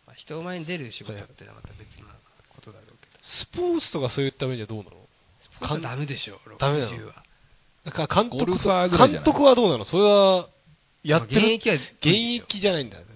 [0.06, 2.14] まあ、人前に出る仕事ってのはまた別な
[2.48, 4.90] ことだろうけど、スポーツとかそういった面ではどうなの？
[5.42, 7.24] スポーツはダメでしょ、ダメなの？60は。
[7.84, 9.24] なんか監督ゴルファーぐらいじゃない？
[9.24, 9.84] 監督はどうなの？
[9.84, 10.48] それは、
[11.04, 11.40] やってる。
[11.42, 12.98] まあ現役は現役じゃないんだ。
[12.98, 13.06] 現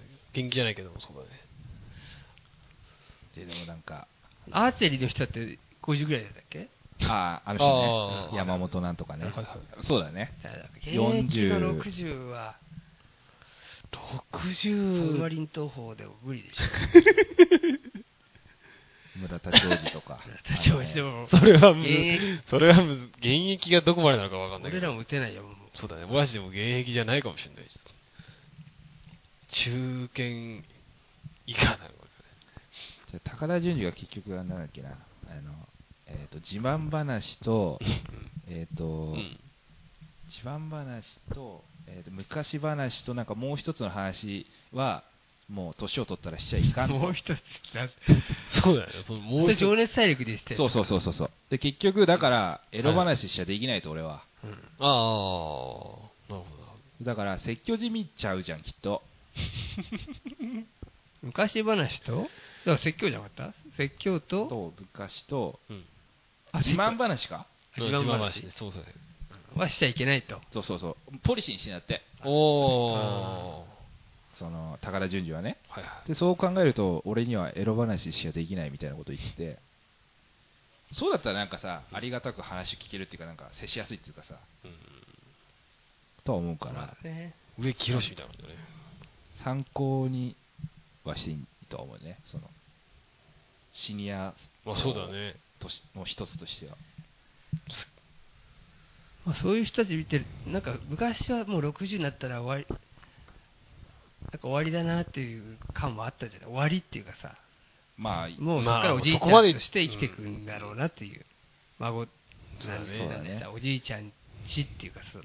[0.45, 1.29] 役じゃないけども、そうだね。
[3.35, 4.07] で、でもなんか、
[4.51, 6.69] アーチェリーの人だって50ぐらいだったっけ？
[7.05, 8.37] ああ、あの人あーね。
[8.37, 9.47] 山本なんとかねはいはい。
[9.85, 10.31] そうだね。
[10.81, 12.55] 現役の60は、
[13.93, 16.63] サブマ60、リン東宝でも無理でしょ。
[19.15, 20.19] 村田兆治とか。
[20.49, 24.87] 立ち上でも、それはむ現役、それはむ現役がどこまでなのかわかんないけど。
[24.87, 25.55] 俺らも打てないよ、もう。
[25.75, 26.05] そうだね。
[26.05, 27.79] 俺たちでも現役じゃないかもしれないし。
[29.49, 30.23] 中堅
[31.45, 31.93] 以下なのか
[33.11, 35.53] じゃあ高田純次が結局はなんだっけな、あの、
[36.07, 37.79] えっ、と、自慢話と、
[38.47, 39.21] えっ、と、ね。
[39.21, 39.39] うん。
[40.27, 41.03] 自慢話
[41.33, 45.03] と、えーと昔話となんかもう一つの話は、
[45.49, 47.39] もう年を取ったらしちゃいかんともう一つ、
[47.73, 47.89] な
[48.63, 48.93] そうだよね。
[49.05, 50.55] そのももうう一つ情熱大陸でして。
[50.55, 51.31] そうそうそうそうそう。
[51.49, 54.23] で、結局、だから、エロ話しちゃできないと、俺は。
[54.43, 54.51] うん。
[54.51, 56.43] ああ、なるほど。
[57.01, 59.03] だから、説教じみちゃうじゃん、きっと。
[61.21, 62.29] 昔話と、だか
[62.65, 63.53] ら説教じゃなかった？
[63.77, 65.85] 説教と、と、昔と、うん。
[66.51, 68.51] あ自慢話か自慢話ね。
[68.55, 68.85] そうそう。
[69.59, 70.39] はしちゃいけないと。
[70.51, 71.17] そうそうそう。
[71.19, 72.01] ポリシーにしなって。
[72.23, 73.63] おー。
[74.35, 75.57] その、高田純次はね。
[75.69, 76.07] はいはい。
[76.07, 79.59] で、そう考えると、俺にはエロ話しかできないみたいなこと言ってて、
[80.93, 84.35] そうだったらなんかさ、ありがたく話聞けるっていうか、なんか接しやすいっていうかさ、
[86.23, 87.33] とは思うから、まあね。
[87.59, 88.55] 上木宏みたいなことね。
[89.43, 90.35] 参考に
[91.03, 92.43] はしていいとは思うね、その、
[93.73, 94.33] シニア
[94.65, 95.35] まあそうだね。
[95.59, 96.77] としの一つとしては。
[99.25, 102.75] まあそういう人たち見てる、なんか昔はもう60になったら終わり、
[104.31, 106.49] なんか終わりだなっていう感もあったじゃない。
[106.49, 107.35] 終わりっていうかさ、
[107.97, 111.25] まあ、もうそこからおじいちゃんとして生きていくんだろうなっていう。
[111.79, 114.11] 孫、なんだねおじいちゃん
[114.47, 115.23] ちっていうかその、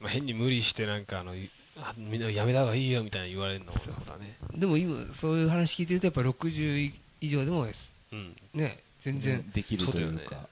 [0.00, 1.32] まあ変に無理してなんかあの、
[1.76, 4.36] あみんなやめた方がいいよみたいな言われるのもそうだね。
[4.58, 8.36] でも今そういう話聞いてるとやっぱ60以上でもうん。
[8.54, 10.48] ね、全然、できるというか、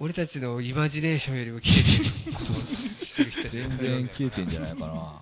[0.00, 2.04] 俺たちのイマジネーションよりも切れてる
[3.30, 5.20] 人たち全然消えてんじゃないかな。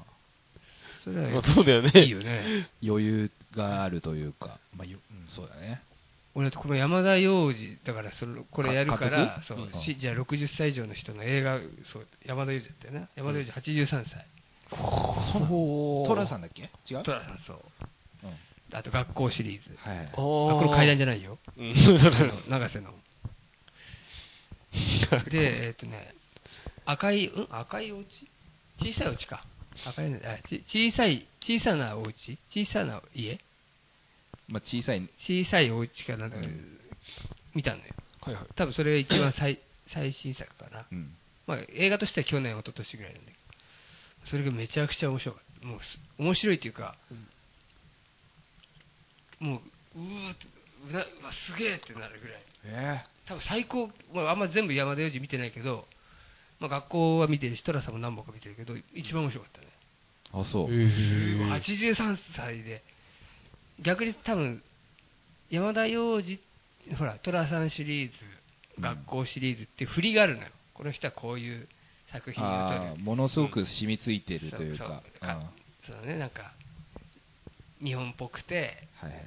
[1.03, 1.93] それまはあそうだよね。
[2.03, 2.69] いいよね。
[2.83, 5.81] 余裕があるというか、まあ、ようん、そうだね。
[6.35, 9.81] 俺この山田洋次だからそれこれやるからかそう、うん。
[9.81, 11.59] しじゃあ60歳以上の人の映画
[11.93, 14.27] そう山田洋次だったよな山田洋次83歳、
[16.07, 16.71] トラさんだっけ？
[16.91, 17.03] 違う？
[17.03, 17.59] トラさんそう。
[18.25, 18.77] うん。
[18.77, 19.75] あと学校シリーズ。
[19.79, 20.07] はいはい。
[20.09, 21.39] あこれ階段じゃないよ。
[21.57, 21.75] うん。
[21.99, 22.91] それあの長瀬の
[25.31, 26.15] でえっ、とね
[26.85, 27.49] 赤いうん？
[27.51, 28.07] 赤いお家？
[28.81, 29.45] 小さいお家か。
[29.87, 32.39] 赤いねあち小さい小さなお家？
[32.51, 33.39] 小さな家？
[34.49, 36.79] まあ、小さい、小さいお家かなんか、うん。
[37.55, 37.83] 見たのよ。
[38.21, 38.45] はいはい。
[38.55, 39.59] 多分それが一番最
[39.93, 40.87] 最新作かな。
[40.91, 41.17] うん。
[41.49, 43.39] まあ、映画としては去年、一昨年ぐらいなんだけ
[44.25, 45.67] ど、それがめちゃくちゃ面白かった。
[45.67, 46.97] もうす、面白いっていうか、
[49.41, 49.57] も
[49.97, 50.47] う、うーって、
[50.91, 52.43] うなうわ、すげえってなるぐらい。
[52.67, 55.87] え多分最高、まあ、あんま全部山田洋次見てないけど、
[56.61, 59.67] まあ、学校は見てるし、寅さんも何本か見てるけど、一番面白かったね。
[60.33, 60.73] あそう、す
[61.39, 61.49] ごい。
[61.51, 62.83] 83歳で、
[63.81, 64.63] 逆に多分、
[65.51, 66.41] 山田洋次、
[66.97, 68.17] ほら、寅さんシリーズ、
[68.81, 70.49] 学校シリーズって振りがあるのよ。
[70.75, 71.69] この人はこういう
[72.13, 73.03] 作品を撮る。
[73.03, 75.43] ものすごく染みついてるというか、そううん。
[75.89, 75.97] そう。
[75.97, 76.53] あそうね、なんか、
[77.83, 79.27] 日本っぽくて、はいはいはい。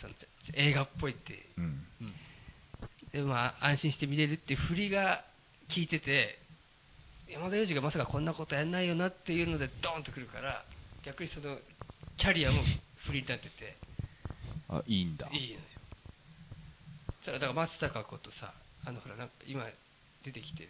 [0.00, 1.86] そのち映画っぽいって、うん
[3.12, 5.24] でまあ、安心して見れるっていう振りが
[5.74, 6.38] 効いてて、
[7.28, 10.64] 山田洋次がまさかこんなことやんないよなっていうので、ドーンとくるから、
[11.04, 11.58] 逆にその
[12.16, 12.62] キャリアも
[13.06, 13.76] 振りになってて、
[14.68, 15.28] あいいんだ。
[15.32, 15.60] いいのよ。
[17.26, 19.64] だから松たか子とさ、あのほら、なんか今
[20.24, 20.68] 出てきてる、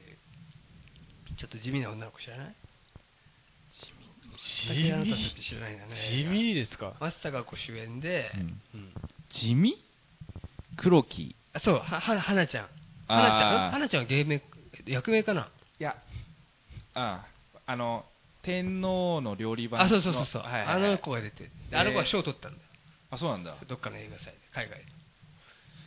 [1.38, 2.54] ちょっと地味な女の子知らない？
[4.36, 5.12] 地味？
[5.12, 5.94] って知らないんだね。
[6.10, 6.54] 地味？
[6.54, 6.94] ですか？
[7.00, 8.40] 松たか子主演で、うん。
[8.74, 8.92] うん。
[9.30, 9.76] 地味？
[10.76, 12.66] 黒木あそう、は、は、はなちゃん。
[13.08, 14.42] はなちゃん、はなちゃんは芸名、
[14.86, 15.48] 役名かな？
[15.78, 15.96] いや
[16.94, 17.24] あ
[17.66, 18.04] あの
[18.42, 22.62] 天皇の料理番あ、そうそうそうそう、はいはいはいあの子が出て、であの子は賞を取ったんだよ。
[23.10, 24.84] あそうなんだどっかの映画祭で、海外で。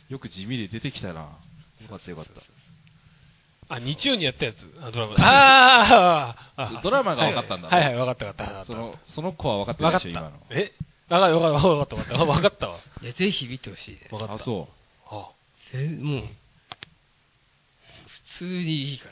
[0.08, 1.28] よく地味で出てきたなよ
[1.88, 4.56] かったよかったあ、日曜にやったやつ？
[4.80, 5.14] あ、ドラマ。
[5.18, 8.64] あーあ ドラマが分かったんだはいはい、分かった分かった。
[8.64, 10.46] そのその子は分かって分かったないでしょ今の。
[10.50, 10.72] え
[11.08, 12.78] 分かった分かった分かった分かった分かったわ。
[13.02, 14.06] いや、ぜひ見てほしいね。
[14.10, 14.34] 分かった。
[14.34, 14.75] あそあ
[15.72, 16.28] ぜもう、普
[18.38, 19.08] 通にいいか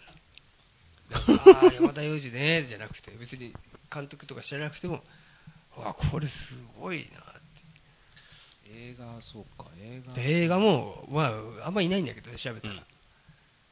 [1.11, 1.21] ら。
[1.21, 3.55] か ああ、山田洋次ね、じゃなくて、別に
[3.93, 5.03] 監督とか知らなくても、
[5.77, 6.35] あこれす
[6.79, 7.35] ごいなって。
[8.71, 11.27] 映画そうか映画で映画も、ま
[11.62, 12.85] あ、あんまいないんだけど、調べたら。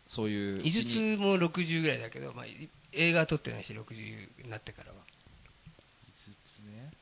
[0.08, 0.84] そういう井筒
[1.20, 4.96] も60ぐらいだけど、まあ、い映画撮ってないし、60になってからは。
[6.08, 6.12] 井
[6.44, 6.92] 筒ね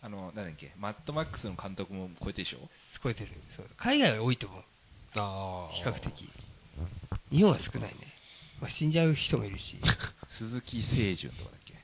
[0.00, 2.70] あのなんだっけマッドマックスの監督も超えてるでしょ？
[3.02, 3.30] 超えてる。
[3.56, 4.64] そう海外は多いと思う。
[5.16, 5.74] あー。
[5.76, 6.28] 比較的。
[7.30, 8.12] 日本は少ないね。
[8.60, 9.78] まあ、死んじゃう人もいるし。
[10.30, 11.74] 鈴木清純とかだっけ？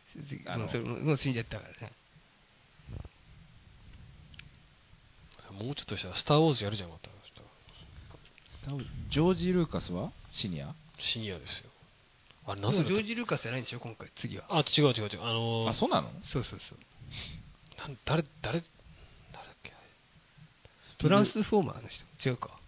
[0.46, 1.92] あのもうそれももう死んじゃったからね。
[5.52, 7.10] もうちょっとしたら、スター・ウォーズやるじゃん、また。
[9.10, 10.74] ジョージ・ルーカスはシニア？
[10.98, 11.70] シニアですよ。
[12.46, 14.44] あれ、なぜジョージ・ルーカスじゃないんでしょ、今回、次は。
[14.48, 15.22] あ、違う違う違う。
[15.22, 16.10] あのーあそうなの？
[16.32, 16.78] そうそうそう。
[17.78, 18.60] なん誰、誰、
[19.32, 19.72] 誰だっけ？
[20.98, 22.28] トランスフォーマーの人。
[22.28, 22.59] 違うか。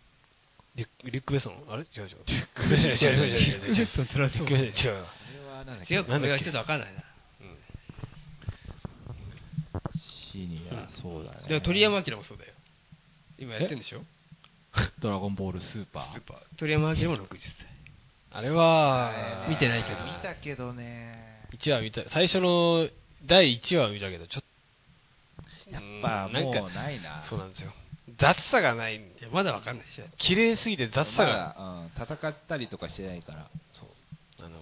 [0.75, 1.55] リュリュック・ベソン？
[1.69, 1.83] あれ？
[1.83, 2.09] 違う違う。
[2.27, 4.45] リュック・ベソン違う違う違う違うリュックベソン違う。
[4.45, 4.63] これ
[5.53, 6.29] はなっ違うか、なんだっけ？
[6.29, 7.03] 俺はちょっとわかんないな。
[10.33, 12.53] シニアそうだねでも鳥山明もそうだよ。
[13.39, 14.03] 今やってんでしょ？
[15.01, 16.39] ドラゴンボールスーパースーパー。
[16.57, 17.39] 鳥山明も60歳。
[18.35, 22.89] あれは、見てないけど見たけどね1話見た、最初の
[23.27, 24.45] 第1話は見たけど、ちょっ
[25.67, 27.73] と、やっぱうんなんかもうないなそうなんですよ。
[28.19, 28.97] 雑さがない。
[28.97, 30.05] いや、まだわかんないでしょ。
[30.19, 33.89] 綺麗すぎて雑さまが、だ、うん、戦ったりとかしてないからそう。
[34.45, 34.59] あの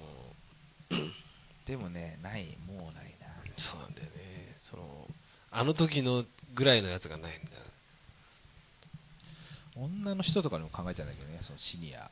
[1.67, 4.57] でもねないもうないなそうなんだよね。
[4.71, 5.09] その、
[5.51, 7.63] あの時のぐらいのやつがないんだよ。
[9.77, 12.11] 女の人とかでも考えちゃうんだけどねそのシニア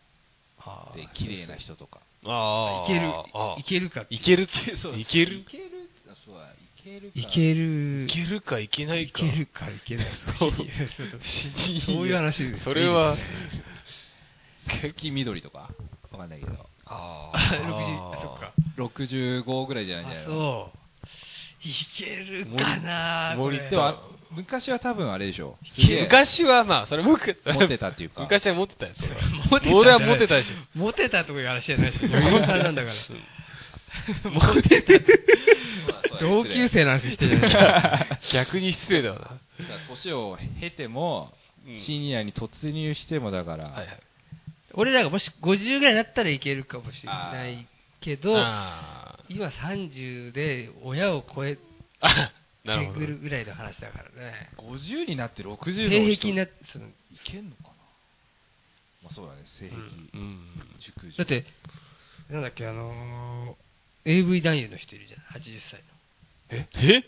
[0.61, 4.07] あで綺麗な人とかあいけるあ、いけるか。
[4.09, 4.49] いけるい
[5.05, 5.41] ける？
[5.41, 5.91] いける？
[6.09, 6.55] あそうだい
[7.15, 8.07] いける。
[8.07, 8.41] いける。
[8.41, 9.21] かいけないいか。
[9.21, 10.39] けるか、いけないか。
[10.39, 12.65] そういう話です。
[12.65, 13.17] それは、
[14.81, 15.71] 鈴木みどりとか。
[16.11, 16.53] わかんないけど。
[16.87, 18.53] ああ、60、あ、そっか。
[18.79, 20.79] 65ぐらいじゃないんじゃなそう。
[21.61, 23.71] いけるかな森これ。
[23.71, 25.59] でもあ昔は多分あれでしょ。
[26.03, 28.23] 昔はまあ、それ僕、持ってたっていうか。
[28.29, 29.21] 昔は持ってたよ、それは。
[29.51, 30.55] モテた俺は持ってたでしょ。
[30.79, 32.95] モテたとかいう話じゃないし、女優さんなんだから。
[34.25, 36.21] モテた。
[36.21, 39.41] 同級生の話してるじゃない 逆に失礼だわな。
[39.89, 41.33] 年を経ても
[41.67, 44.01] うんシニアに突入してもだから、はいはい。
[44.75, 47.67] 俺らがもし50ぐらいだったらいけるかもしれない
[48.01, 51.63] けど、あ今30で親を超えて
[52.95, 53.07] く。
[53.07, 54.51] るぐらいの話だからね。
[54.59, 56.91] 50になって60の人性癖になって、そのい
[57.25, 57.69] けんのかな？
[59.05, 60.41] まあそうだね性癖、うん。
[60.79, 61.47] 熟女だって、
[62.31, 63.68] なんだっけ、あのー、
[64.09, 65.85] AV 男優の人いるじゃん、80歳の。
[66.51, 66.67] え？
[66.75, 67.05] え？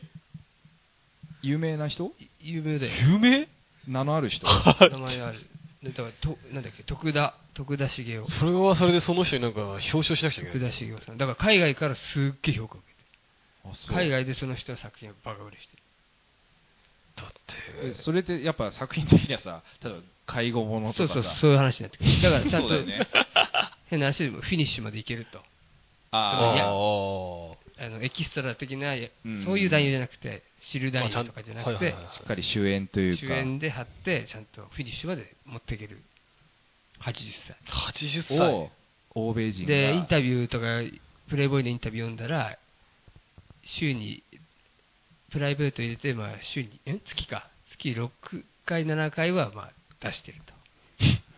[1.43, 2.13] 有名な人？
[2.21, 2.93] い有名だよ。
[3.13, 3.49] 有名？
[3.87, 4.47] 名のある人
[4.91, 5.39] 名前ある。
[5.83, 8.25] だからと、なんだっけ、徳田、徳田茂雄。
[8.27, 10.73] それはそれでその人になんか表彰しなくちゃいけ徳ない。
[10.73, 11.17] 田茂雄さん。
[11.17, 15.83] だから海外からすっげえ評価を受けてあそう海外でその人の作品がバカ売れしてる。
[17.17, 17.33] だっ
[17.83, 22.21] えて、それってやっぱ作品的にはさ例えば介護ものそうそうとかさ、そういう話になってくる。
[22.21, 23.09] だからちゃんとね
[23.89, 25.43] 変な話でもフィニッシュまでいけると。
[26.13, 35.99] あいやああのエキストラ的な、うんそういう男優じゃなくて、汁男優とかじゃなくてはいはいはい、しっかり主演というか主演で貼って、ちゃんとフィニッシュまで持っていける。
[37.01, 37.15] 80
[37.47, 37.57] 歳。
[37.97, 38.71] 80歳を
[39.15, 40.83] 欧米人がで、インタビューとか、
[41.29, 42.59] プレイボーイのインタビュー読んだら、
[43.65, 44.23] 週に、
[45.31, 47.49] プライベート入れて、まあ、週に、ん月か。
[47.79, 48.11] 月6
[48.67, 50.53] 回、7回は、まあ、出してると。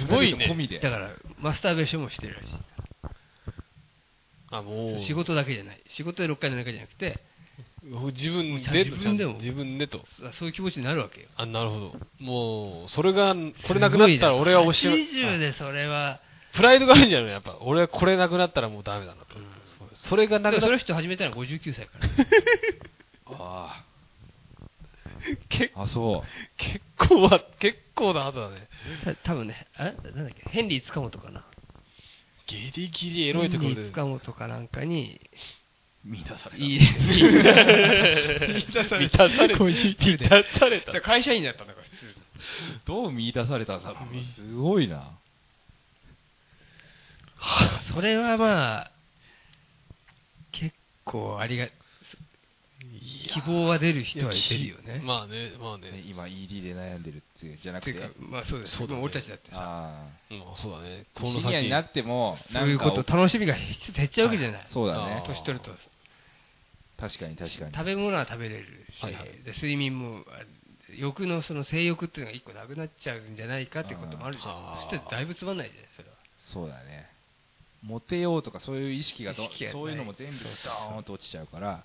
[0.00, 2.71] すごいね込みでだから、マスターベーションもしてるらしい。
[4.52, 5.00] あもう。
[5.00, 5.80] 仕事だけじゃない。
[5.96, 7.18] 仕事で6回、7回じゃなくて、
[7.82, 9.34] 自分で自分でも。
[9.34, 10.04] 自分でと
[10.38, 11.28] そういう気持ちになるわけよ。
[11.36, 11.96] あなるほど。
[12.20, 13.34] もうそれが
[13.66, 14.98] これなくなったら俺はおしまい。
[15.08, 16.20] 80でそれは、
[16.54, 17.26] プライドがあるんじゃない？
[17.26, 22.08] のやっぱ俺はこれなくなったらもうダメだなと、そうそれがなくなっだからその人始めたのは59歳から。
[23.38, 23.84] あ
[25.48, 26.28] 結ああそう。
[26.56, 28.68] 結構は結構な後だね。
[29.04, 31.44] た多分ね、あなんだっけ、ヘンリー塚本かな。
[32.46, 33.86] ギリギリエロいところで。
[33.86, 35.20] 塚本かなんかに、
[36.04, 36.56] 見出された。
[36.56, 39.28] いい、満たされた。
[39.28, 39.38] 満
[40.18, 41.00] たされた。
[41.00, 42.06] 会社員だったんだから、普通。
[42.06, 42.12] に。
[42.84, 45.10] どう見出されたんだろうすごいな。
[47.94, 48.90] それはまあ、
[50.52, 50.74] 結
[51.04, 51.68] 構ありが、
[53.28, 55.00] 希望は出る人は出るよね。
[55.04, 55.92] まあねまあね。
[55.92, 58.10] ね今 ED で悩んでるっていうじゃなくて。
[58.18, 58.76] まあそうです。
[58.76, 58.98] そうだね。
[58.98, 61.06] も俺たちだってさ、あうんそうだね。
[61.14, 64.66] あこのシニアにな先ってもそういうこと、楽しみが減っちゃうわけじゃない。
[64.70, 65.22] そうだね。
[65.26, 65.70] 年取ると。
[66.98, 67.72] 確かに確かに。
[67.72, 68.66] 食べ物は食べれる
[69.00, 69.24] し、はいはい。
[69.44, 70.44] で睡眠も、あ
[70.94, 74.90] 欲のその性欲っていうのが一個なくなっちゃうんじゃないかってこともあるじゃん。
[74.90, 76.14] そしたらだいぶつまんないじゃない、それは。
[76.52, 77.12] そうだね。
[77.82, 79.42] モテようとかそういう意識がそ
[79.84, 81.82] ういうのも全部ドーンと落ちちゃうからで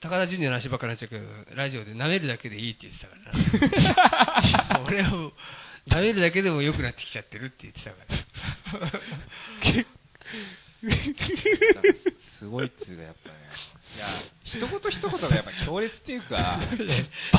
[0.00, 3.16] 高田純次の話ばっかりになっちゃうけど、ラジオで舐めるだけでいいって言ってたか
[4.70, 4.84] らな。
[4.86, 5.32] 俺はもう、
[5.88, 9.00] 舐めるだけでも良くなってきちゃってるって言ってたから。
[12.38, 13.36] すごいっつうかやっぱね。
[13.96, 14.06] いや
[14.44, 16.58] 一言一言がやっぱ強烈っていうか。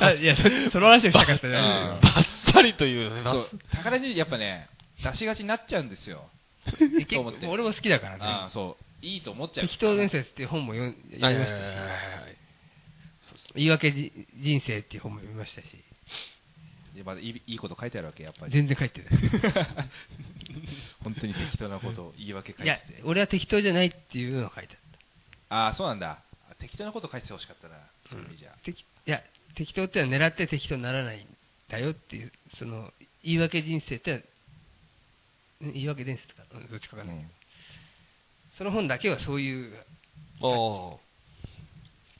[0.02, 2.00] あいや、そ その話をしたかったじゃないうん。
[2.02, 4.70] バッサリというねそう高田純やっぱね
[5.04, 6.30] 出しがちになっちゃうんですよ。
[6.66, 8.52] 結構俺も好きだからね。
[8.52, 9.06] そう。
[9.06, 9.68] いいと思っちゃう。
[9.68, 11.40] 適当伝説っていう本も読んまはいし。
[11.40, 12.38] たしはいはいはいはい
[13.56, 15.68] 言い訳じ人生っていう本も読みましたし、
[16.96, 18.54] でまだいいいいこと書いてあるわけやっぱり。
[18.54, 19.10] 全然書いてない。
[21.04, 24.78] 本当に適当なことを言い訳書いていやて、俺は適当じゃないっていうのを書いて
[25.50, 26.22] ああそうなんだ。
[26.50, 27.76] あ適当なこと書いててほしかったな。
[27.76, 28.30] あそうった。
[28.30, 29.24] いう意味じゃ、適いや、
[29.56, 31.28] 適当ってのは狙って適当にならないん
[31.70, 34.24] だよっていう、その、言い訳人生って
[35.62, 37.22] 言い訳伝説か、うんどっちかわかんな。
[37.22, 37.24] い。
[37.24, 37.32] うん。
[38.58, 39.86] その本だけはそういう、
[40.41, 41.00] お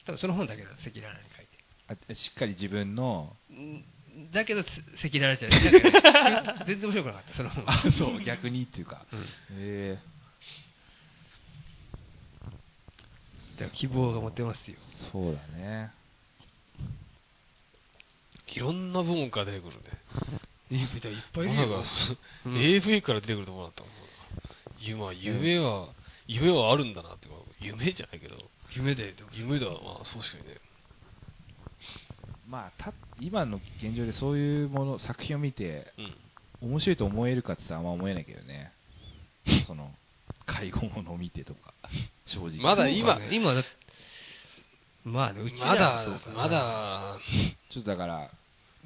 [0.06, 2.12] 多分その本だけだ、赤裸々に書いて。
[2.12, 3.36] あしっかり自分の。
[4.32, 6.66] だけど、つ赤裸々じゃない。
[6.68, 7.64] 全然面白くなかった、その本。
[7.68, 9.06] あそう逆にっていうか。
[9.12, 9.20] うん。
[9.20, 9.26] へ
[9.58, 10.00] え。
[13.58, 14.78] だから希望が持てますよ。
[15.12, 15.92] そうだね。
[18.48, 20.80] いろんな文化出てくるね。
[20.80, 21.84] いっぱいいっぱいいまさかるよ。
[22.46, 22.58] うん。
[22.58, 23.92] AV から出てくると思わなかった
[24.80, 25.90] 夢は夢は、
[26.28, 27.28] 夢はあるんだなって
[27.60, 28.36] 夢じゃないけど
[28.76, 29.68] 夢で、でも夢だ。
[29.68, 30.44] まあそうしかね。
[32.48, 36.16] まあた今の現状でそういうもの作品を見てうん。
[36.62, 38.72] 面白いと思えるかって言ったらあんま思えないけどね。
[39.68, 39.94] その
[40.46, 41.74] 介護ものを見てとか
[42.26, 42.62] 正直。
[42.62, 43.30] まだ今ね。
[43.32, 43.64] 今だ
[45.04, 46.36] まあね、うちらまだはそうかな。
[46.36, 47.20] まだ
[47.70, 48.32] ちょっとだから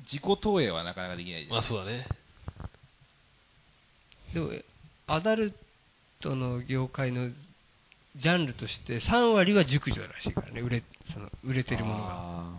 [0.03, 1.51] 自己投影はなかなかできないじゃん。
[1.53, 2.07] まあそうだね。
[4.33, 4.51] でも、
[5.07, 5.53] アダル
[6.19, 7.31] トの業界の
[8.15, 12.49] ジャンルとして3割は熟女らしいからね、売れその売れてるものが。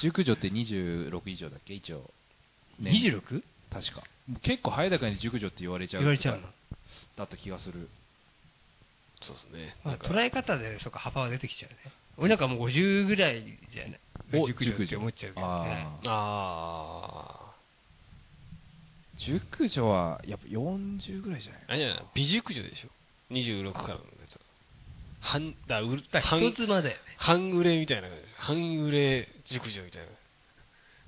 [0.00, 1.74] 熟女って26以上だっけ？
[1.74, 2.10] 一応、
[2.78, 3.42] ね 26?
[3.72, 4.02] 確か。
[4.42, 6.42] 結構早い中に熟女って言われちゃう言われちゃうの。
[7.16, 7.88] だった気がする。
[9.22, 9.76] そうですね。
[9.84, 11.76] まあ、捉え方でそうか幅は出てきちゃうね。
[12.16, 13.90] 俺なんかもう50ぐらいじゃな
[14.38, 14.42] い？
[14.42, 15.46] お熟女って思っちゃうけどね。
[15.46, 16.10] あー。
[16.10, 17.29] あ
[19.26, 21.62] 熟女はやっぱ40ぐらいじゃない？
[21.68, 22.88] ああれじゃない美熟女でしょ。
[23.32, 24.38] 26からのやつ
[25.20, 26.96] 半だうだ半一つまで。
[27.18, 28.24] 半グレみたいな感じ。
[28.38, 30.08] 半グレ熟女みたいな。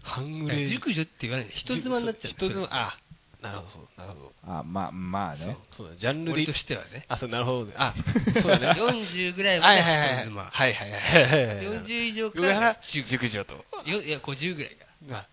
[0.02, 0.68] 半グレ。
[0.68, 2.30] 熟女って言わないで、人妻になっちゃう。
[2.32, 2.98] 人妻あ
[3.40, 4.32] なるほどなるほど。
[4.44, 5.56] あまあまあね。
[5.72, 6.32] そうだジャンルで。
[6.32, 7.06] 俺としてはね。
[7.08, 7.72] あそうなるほどね。
[7.76, 7.94] あ
[8.42, 8.80] そうだね。
[8.80, 10.14] 40ぐらいまではいはいはいはい。
[10.14, 13.64] はいはいはいはい40以上からら熟女と。
[13.86, 14.86] よいや、50ぐらいか。
[15.08, 15.12] あ。
[15.12, 15.26] ら。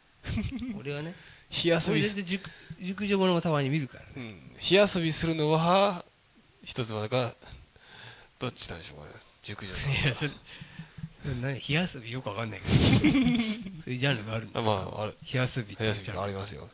[0.80, 1.14] 俺はね。
[1.52, 2.50] 火遊び俺全然熟
[2.82, 4.08] 熟女ものもたまに見るからね。
[4.16, 6.06] うん火遊びするのは
[6.64, 7.36] 一つまでか
[8.40, 9.12] どっちなんでしょうかね
[9.44, 9.76] 熟女い
[10.06, 10.32] や、それ、
[11.24, 12.74] それ何火遊びよくわかんないけど。
[13.84, 14.60] そういうジャンルがあるんだ。
[14.60, 16.70] あまあある火遊びって火遊びありますよ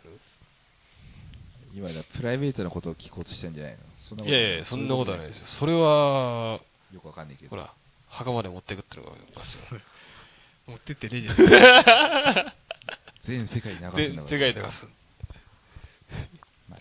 [1.74, 3.80] 今だプライベートなことを聞こうとしたんじゃないの？
[4.02, 5.46] そんないやいや、そんなことはないですよ。
[5.48, 6.60] それは、
[6.94, 7.74] よくわかんないけどほら、
[8.08, 9.82] 墓まで持ってくってのがおかしいよ。
[10.68, 11.36] 持ってってねえじゃん。
[13.26, 14.88] 全世界に流すんだで、から世界で流す。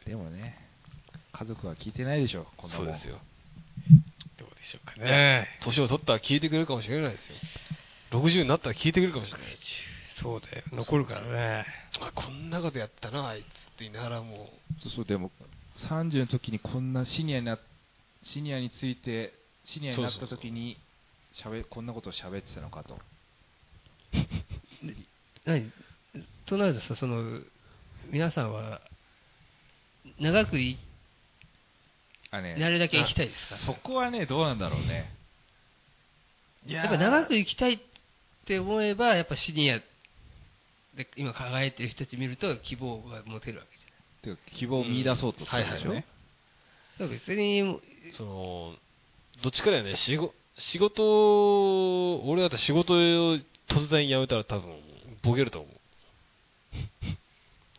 [0.04, 0.58] まあでもね
[1.32, 3.18] 家族は聞いてないでしょこんなもそうんですよ。
[4.38, 5.48] どうでしょうかね。
[5.62, 7.34] 年を取ったら聞いてくれるかもしれないですよ。
[8.20, 9.48] 60になったら聞いてくれるかもしれない。
[10.22, 10.62] そうだよ。
[10.72, 11.66] 残るからね。
[12.00, 13.50] あ、こんなことやったな、あいつって
[13.80, 14.48] 言いながらも
[14.80, 15.32] そうそうでも
[15.88, 17.58] 30の時にこんなシニアにな
[18.22, 19.32] シニアについて
[19.64, 20.78] シニアになった時に
[21.32, 22.96] しゃべこんなことを喋ってたのかと
[25.44, 25.72] 何？
[26.46, 27.40] となるとさ、その、
[28.10, 28.80] 皆さんは、
[30.18, 30.78] 長くい
[32.30, 32.56] あね。
[32.56, 33.58] なるだけ生きたいですか？
[33.58, 35.12] そこはねどうなんだろうね。
[36.66, 37.78] やっぱ長く生きたいっ
[38.46, 39.80] て思えば、やっぱシニア
[40.96, 43.84] で今輝いてる人たち見ると希望が持てるわけじ
[44.24, 45.96] ていうか希望を見出そうとするでしょ、うん。
[45.96, 46.04] はい
[47.00, 47.08] はい。
[47.10, 47.80] 別に、
[48.12, 48.74] その、
[49.42, 52.96] どっちかだよね、仕事、仕事、俺だったら仕事を
[53.68, 54.80] 突然辞めたら多分、
[55.22, 55.72] ボケると思う。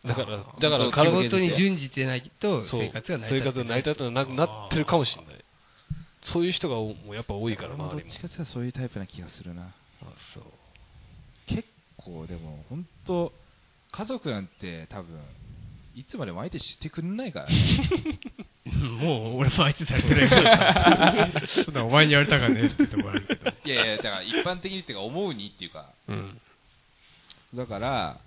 [0.06, 2.80] だから、だから仕体事に準じてないとそう。
[2.82, 5.44] 生活が成生り立ってない活が成り立ってなくなってるかもしれない。
[6.22, 9.62] そういう人がおもうやっぱ多いから、周りもっちかっていうとそういうタイプな気がするな。
[9.62, 9.72] あ
[10.34, 10.44] そう。
[11.46, 13.32] 結構でも本当
[13.92, 15.18] 家族なんて多分
[15.94, 17.46] いつまでも相手してくんないから。
[17.46, 17.54] ね
[19.00, 21.30] もう俺も相手されてないから。
[21.48, 23.50] さ そんなお前に言われたかねってとこあるけど。
[23.64, 25.92] いやいやだから一般的にっていうか思うにっていうか。
[26.08, 26.40] うん。
[27.54, 28.20] だから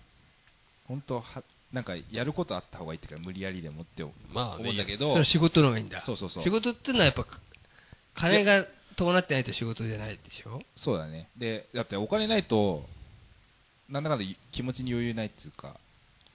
[0.87, 5.09] 本当はなんかやることあった方がいいっていうか無理やりでもって思まあねうんだけど。
[5.09, 6.01] それは仕事の方がいいんだ。
[6.01, 6.43] そうそうそう。
[6.43, 7.25] 仕事ってのはやっぱ、
[8.15, 8.65] 金が
[8.97, 10.61] 伴ってないと仕事じゃないでしょ？
[10.75, 11.29] そうだね。
[11.37, 12.85] でだってお金ないと
[13.87, 15.77] なんだかんだ気持ちに余裕ないっていうか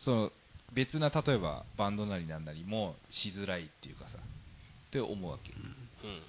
[0.01, 0.33] その
[0.73, 4.19] 別な例えばバンドなりなんなりもしづらいっていうかさ。
[4.19, 5.53] って思うわけ。
[5.53, 6.23] うん。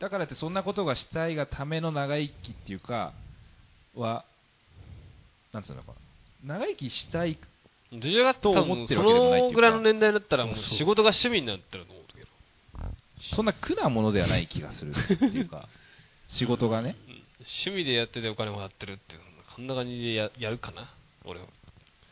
[0.00, 3.12] だからってそんなことがしたいがための長生きっていうか
[3.94, 4.24] は
[5.52, 5.92] なんつうのか
[6.44, 6.56] な。
[6.56, 7.38] 長生きしたい
[7.92, 9.54] どちらかとと思ってるわけでもないっていうか。
[9.54, 12.26] そのぐらいの年代だったらもう仕事が趣味になってると思うけど。
[13.34, 15.68] そんな苦なものではない気がするっていうか。
[16.28, 16.96] 仕事がね。
[17.08, 17.22] うん。
[17.38, 19.20] 趣味でやっててお金もらってるっていう、
[19.54, 20.92] こんな感じでややるかな、
[21.24, 21.46] 俺は。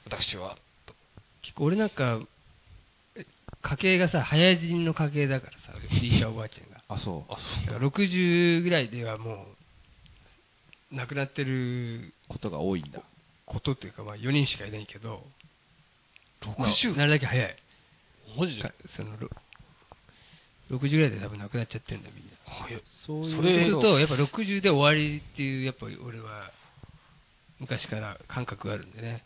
[0.06, 0.56] 私は。
[1.42, 2.20] 結構俺なんか、
[3.14, 3.26] え
[3.62, 6.82] 家系がさ、早死にの家系だからさ、おじいちゃんおばあちゃんが。
[6.88, 7.32] あそう。
[7.32, 7.66] あ、そう。
[7.66, 9.46] だから60ぐらいではも
[10.90, 13.02] う、亡くなってることが多いんだ。
[13.44, 15.24] ことっていうか、まあ4人しかいないけど、
[16.54, 17.56] 60まあなるだけ早い。
[18.38, 18.62] マジで？
[18.62, 19.28] かそのろ
[20.70, 22.30] 60ぐらいで多分亡くなっちゃってるんだ、みんな。
[22.46, 22.82] 早い。
[23.06, 26.50] そういうそそうれすると、やっぱ60で終わりっていう、やっぱり俺は、
[27.60, 29.24] 昔から感覚があるんでね。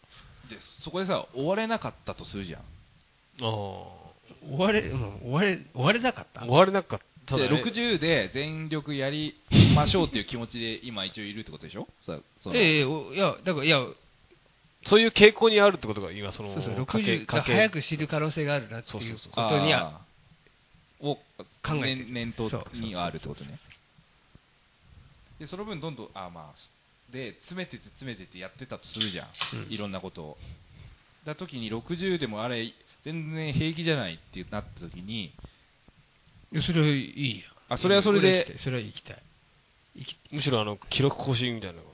[0.51, 2.65] でそこでさ終われなかったとするじゃんあ
[3.43, 3.47] あ。
[3.47, 6.41] 終われ、もう終われ、終われなかった？
[6.41, 7.05] 終われなかった。
[7.05, 9.35] でただね60で全力やり
[9.77, 11.87] ましょうっていう気持ちで今一応いるってことでしょ？
[12.05, 13.79] さそのええおいや、だから、いや、
[14.87, 19.33] そういう傾向にあるってことが今、その、そうそう、家計60が早く死ぬ可能性があるなっていうそうそうそう。
[19.33, 20.01] ことには、
[21.01, 21.17] を
[21.63, 23.59] 考え念念頭にはあるってことね。
[25.39, 29.29] でその分どんどんあーまあで詰めてって詰めてってやってたとするじゃん、
[29.65, 29.73] うん。
[29.73, 30.39] いろんなことを。
[31.25, 32.73] だ時に60でもあれ
[33.05, 35.33] 全然平気じゃないってなった時に
[36.53, 37.45] いやそれはいいや。
[37.71, 39.23] あそれはそれで俺は行きたいそれは行きたい。
[39.97, 41.85] 行きむしろあの、記録更新みたいなの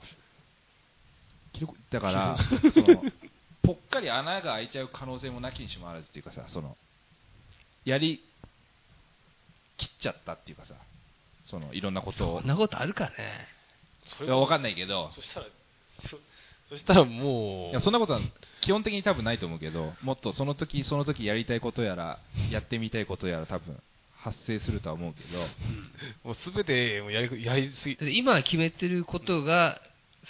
[1.89, 2.37] だから
[2.71, 3.03] その
[3.63, 6.77] ぽっかり穴が開いちゃう可能性もなきにしもあらずっていうかさその
[7.85, 8.23] やり
[9.77, 10.75] 切っちゃったっていうかさ
[11.47, 12.39] そのいろんなことを。
[12.41, 13.47] そんなことあるかね。
[14.17, 15.09] そいやわかんないけど。
[15.13, 15.45] そしたら、
[16.09, 16.19] そ
[16.69, 18.19] そしたらもう、いやそんなことは
[18.61, 22.19] 基本的に多分ないと思うけどもっとその時その時やりたいことやら
[22.51, 23.81] やってみたいことやら多分
[24.17, 25.39] 発生するとは思うけど。
[26.25, 27.97] もうすべてもうやりやりすぎ。
[28.17, 29.79] 今決めてることが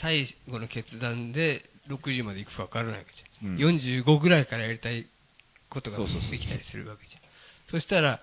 [0.02, 3.52] 最後の決断で60まで行くか分からないわけじゃん。
[3.54, 5.08] うん45ぐらいからやりたい
[5.70, 6.06] ことがで
[6.38, 7.22] きたりするわけじゃん。
[7.72, 8.20] そしたら、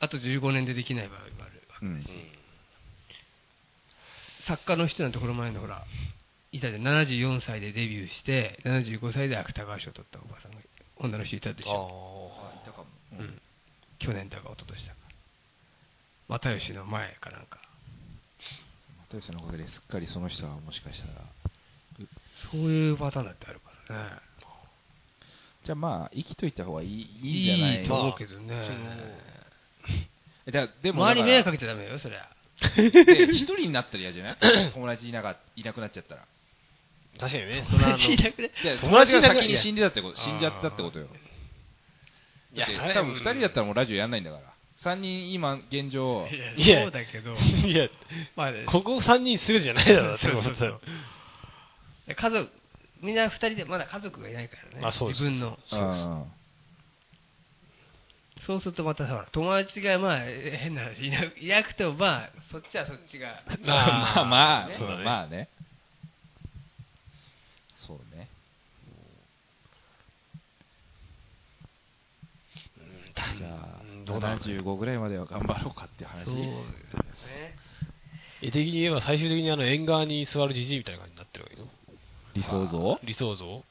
[0.00, 1.86] あと15年でできない場合もあるわけ。
[1.86, 2.04] うん
[4.46, 5.84] 作家の人なんてこの前のほら、
[6.50, 10.56] いたじゃん、74歳でデビューして、75歳で芥川賞を取ったおばさんが、
[10.96, 12.32] 女の人いたでしあょ。
[12.52, 12.86] あいたかも
[13.20, 13.40] う、ん。
[13.98, 14.98] 去年だか一昨年だか。
[16.28, 17.58] 又吉の前かなんか。
[19.12, 21.24] 又吉のおかげですっかりその人はもしかしたら。
[22.50, 24.10] そういうパターンだってあるからね。
[25.64, 26.88] じゃあまあ生きといた方がいい
[27.22, 28.68] いいんじゃないいいと思うけどね。
[30.82, 32.28] でも周り迷惑かけけちゃダメよ、そりゃ。
[32.60, 34.36] て一人になったら嫌じゃない？
[34.72, 36.26] 友達いなかいなくなっちゃったら。
[37.18, 41.08] 確かにね、そのいなくねいや友達いなく友達が先に死んでたってこと死んじゃったってことよ。
[42.54, 44.49] いや多分2人だったらもうラジオやんないんだから
[44.82, 46.26] 3人今現状
[46.56, 47.88] いやそうだけど、いや、
[48.34, 50.80] まあね、ここ3人すべてじゃないだろ、だってそうそうそう
[52.14, 52.50] 家族、
[53.02, 54.86] みんな二人でまだ家族がいないからね。
[54.86, 55.58] あそうです自分の。
[55.72, 55.76] う
[56.26, 56.32] ん
[58.46, 63.42] そうするとまたほら、友達がまあ、え変な話いないなくてもまあ、そっちはそっちが。
[63.66, 65.04] まあまあ、ねそうだね。
[65.04, 65.48] まあね。
[67.86, 68.28] そうね。
[73.14, 73.79] じゃあうん、どうだろうね
[74.18, 76.24] 75ぐらいまでは頑張ろうかっていう話。
[76.26, 76.42] そうで
[77.16, 77.56] すね。
[78.42, 81.68] 絵的に言えば最終的にあの縁側に座るじじいみたいな感じになってるわけよ。
[82.34, 83.00] 理想像？
[83.04, 83.64] 理想像？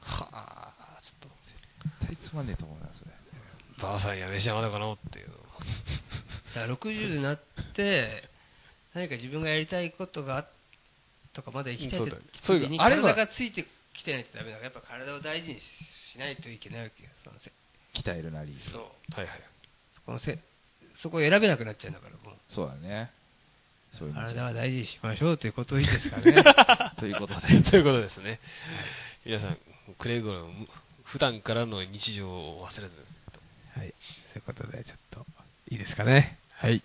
[0.00, 1.28] はあ、ちょっと、
[2.00, 3.10] 絶対つまんねえと思うな、それ。
[3.82, 5.28] ばあさんや飯山だかなっていう。
[6.54, 7.40] だから60になっ
[7.74, 8.28] て、
[8.94, 10.46] 何か自分がやりたいことがあ
[11.34, 15.60] とか、まだ生きてそういう時にあれがついてきてないとダメだから、やっぱ体を大事に
[16.12, 17.10] しないといけないわけよ。
[17.22, 17.52] そのせ
[18.02, 18.56] 鍛えるなり。
[18.72, 18.82] そう。
[19.14, 19.40] はいはい。
[19.96, 20.38] そこのせ
[21.02, 22.38] そこを選べなくなっちゃうんだから、もう。
[22.48, 23.10] そうだね。
[23.98, 26.44] そういう意味じ体ゃは大事にしましょうということでいいですかね。
[27.00, 27.62] ということで。
[27.70, 28.40] ということですね。
[29.24, 29.58] 皆さん、
[29.98, 30.50] くれぐれも
[31.04, 32.94] 普段からの日常を忘れず。
[33.74, 33.94] はい。
[34.32, 35.26] そういうことで、ちょっと、
[35.70, 36.38] いいですかね。
[36.52, 36.82] はい。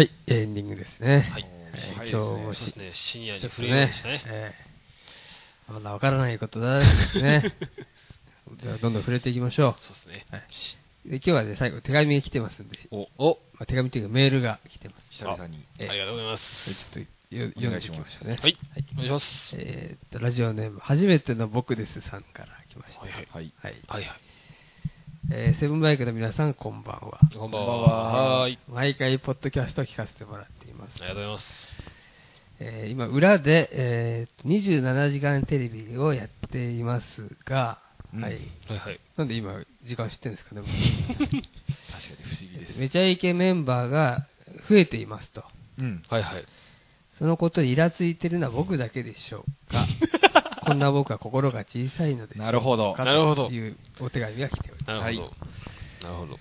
[0.00, 1.28] はい、エンディングですね。
[1.30, 1.42] はい
[1.94, 4.22] はい今日もしね、深夜にフレームねでしたね。
[4.28, 4.54] え
[5.68, 7.54] えまだわからないことだらけですね。
[8.62, 10.26] じゃあ、どんどん触れていきましょそうですね。
[10.32, 10.36] う。
[10.36, 15.04] はい、で今日はね、最後、手紙が来てますんで、お、おまあ、手紙っていうかメールが来てます。
[15.10, 15.66] 久々に。
[15.78, 16.64] ええありがとうございます。
[16.64, 17.00] ちょっと
[17.36, 18.38] よ読んでいきましょうね。
[18.40, 18.56] はい。
[18.94, 19.54] お願いします。
[19.58, 23.02] えーっと、ラジオネーム、初めての僕ですさんから来ました。
[23.02, 23.28] はいはい。
[23.30, 23.52] はい。
[23.58, 23.82] はい。
[23.86, 24.29] はいはい。
[25.32, 27.20] えーセブンバイクの皆さん、こんばんは。
[27.32, 28.40] こんばんは。
[28.40, 28.58] はい。
[28.68, 30.98] 毎回、ポッドキャストを聞かせてもらっていますあ。
[30.98, 31.46] りがとうございます。
[32.58, 37.04] えー今、裏で、えーと27時間テレビをやっています
[37.44, 37.78] が、
[38.12, 38.32] うんはい。
[38.68, 39.00] はいはい。
[39.16, 41.40] なんで今、時間知ってるんですかね、 確かに不思
[42.52, 42.78] 議です。
[42.80, 44.26] めちゃイケメンバーが
[44.68, 45.44] 増えていますと。
[45.78, 46.02] うん。
[46.08, 46.44] はいはい。
[47.20, 49.86] そのことにイラついてるのは僕だけでしょうか。
[50.70, 52.44] こんな僕は心が小さいのでしょうか。
[52.44, 54.86] なるほどかなるほどというお手紙が来ております。
[54.86, 55.22] なるほど。
[55.22, 55.30] はい
[56.02, 56.38] なるほど。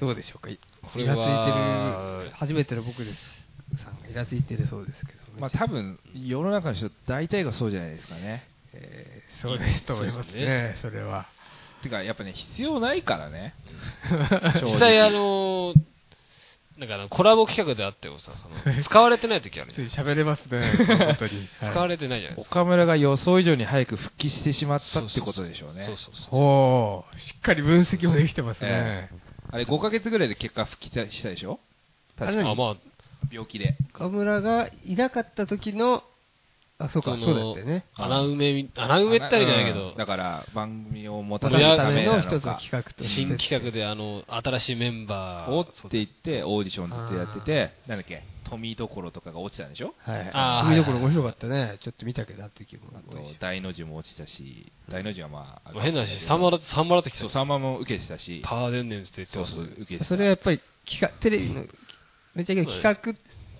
[0.00, 0.48] どうでしょうか？
[0.80, 5.18] これはイラついてる、初めての僕ですさんがイラついてるそうですけど。
[5.38, 8.48] まあ多分、世の中の人大体がそうじゃないですかね。
[8.72, 11.26] えーそうですと思いますそうですね、それは。
[11.82, 13.54] てか、やっぱね、必要ないからね。
[14.62, 15.74] 実際あのー、
[16.80, 18.32] なんかあのコラボ企画であってもさ、
[18.64, 19.88] その 使われてない時あるじゃん。
[19.88, 21.46] 喋れますね、本当に。
[21.60, 22.60] 使われてないじゃないですか。
[22.62, 25.84] 岡村が予想以上に早く復帰してしまったってことでしょうね。
[25.84, 26.40] そうそうそう。
[26.40, 29.08] おー、しっかり分析もできてますねえ。
[29.52, 31.60] あれ、5ヶ月ぐらいで結果復帰したでしょ？
[32.18, 32.76] 確かああ、まあ、
[33.30, 33.76] 病気で。
[33.94, 36.02] 岡村がいなかった時の、
[36.80, 37.84] あ、そうか、そうだったよね。
[37.94, 42.70] 穴埋めみ、穴埋めってわけじゃないけどうん、だから、番組を持たせるためなすための一つののか企。
[42.72, 43.14] 画として。
[43.14, 49.94] 新企画であの、新しいメンバーおって言って、オーディションずっとやってて、なんだっけ、富所とかが落ちたんでしょ？
[49.98, 50.30] はい。
[50.32, 51.78] あー見どころ面白かったね。
[51.82, 52.84] ちょっと見たけど、あの時も。
[52.94, 60.04] あと、大の字も落ちたし、大の字はまあ、変な話、サンマだ、サンマだってきたそう、よ3万も受けてたし、パワーデンネンスって言ってますそうそう、受けてた。
[60.06, 61.64] それはやっぱり企画、テレビの、
[62.34, 63.12] めちゃけど企画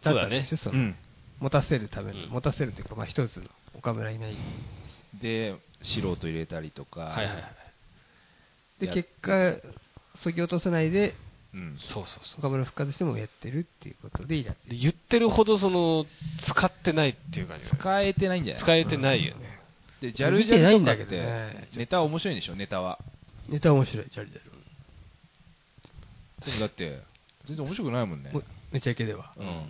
[0.02, 0.96] だったんでしょ、そのうん。
[1.40, 4.36] 持たせるための、うん持たせるというか、まあ一つの岡村いない。
[5.20, 7.44] で、素人入れたりとか、はいはいはい。
[8.80, 9.56] で、や結果、
[10.22, 11.14] そぎ落とさないで、
[11.52, 11.76] うん。
[11.78, 12.40] そうそうそう。
[12.40, 16.06] 岡村復活してもやってるっていうことでいいなってで言ってるほどその、
[16.46, 19.60] 使ってないっていう感じが使えてないんじゃない使えてないよね。
[20.00, 22.98] で、ジャルジ見てないャルとかっんだけどねて、ネタ面白いんでしょ、ネタは。
[23.48, 24.50] ネタ面白い、ジャリジャリ。
[26.46, 27.02] でもだって、
[27.46, 28.30] 全然面白くないもんね。
[28.32, 29.32] もめちゃイケでは。
[29.36, 29.66] うん。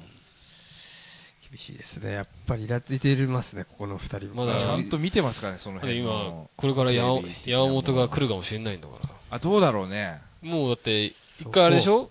[1.51, 2.12] 厳しいですね。
[2.12, 4.46] やっぱりイラついてますね、ここの二人も。
[4.46, 7.20] まだちゃんと見てますからね、そので辺今の。、これから山
[7.68, 9.11] 本が来るかもしれないんだから。
[9.30, 10.20] あ、どうだろうね。
[10.42, 11.07] もうだって、
[11.40, 12.11] 一回あれでしょ？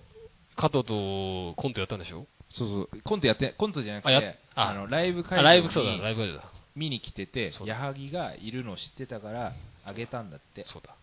[0.58, 2.28] 加藤とコントやったんでしょ？
[2.52, 6.44] そうそう、コントやって、コントじゃなくて、ああの、ライブあ、会ライブ、そうだ、ライブ会場だ。
[6.76, 9.54] 見に来てて矢作がいるの知ってたから、
[9.86, 10.66] あげたんだって。
[10.68, 10.96] そうだ。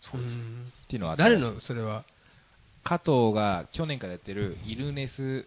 [0.00, 0.34] そうです。
[0.34, 2.04] っていうのは誰の、それは？
[2.84, 5.46] 加藤が去年からやってるイルネス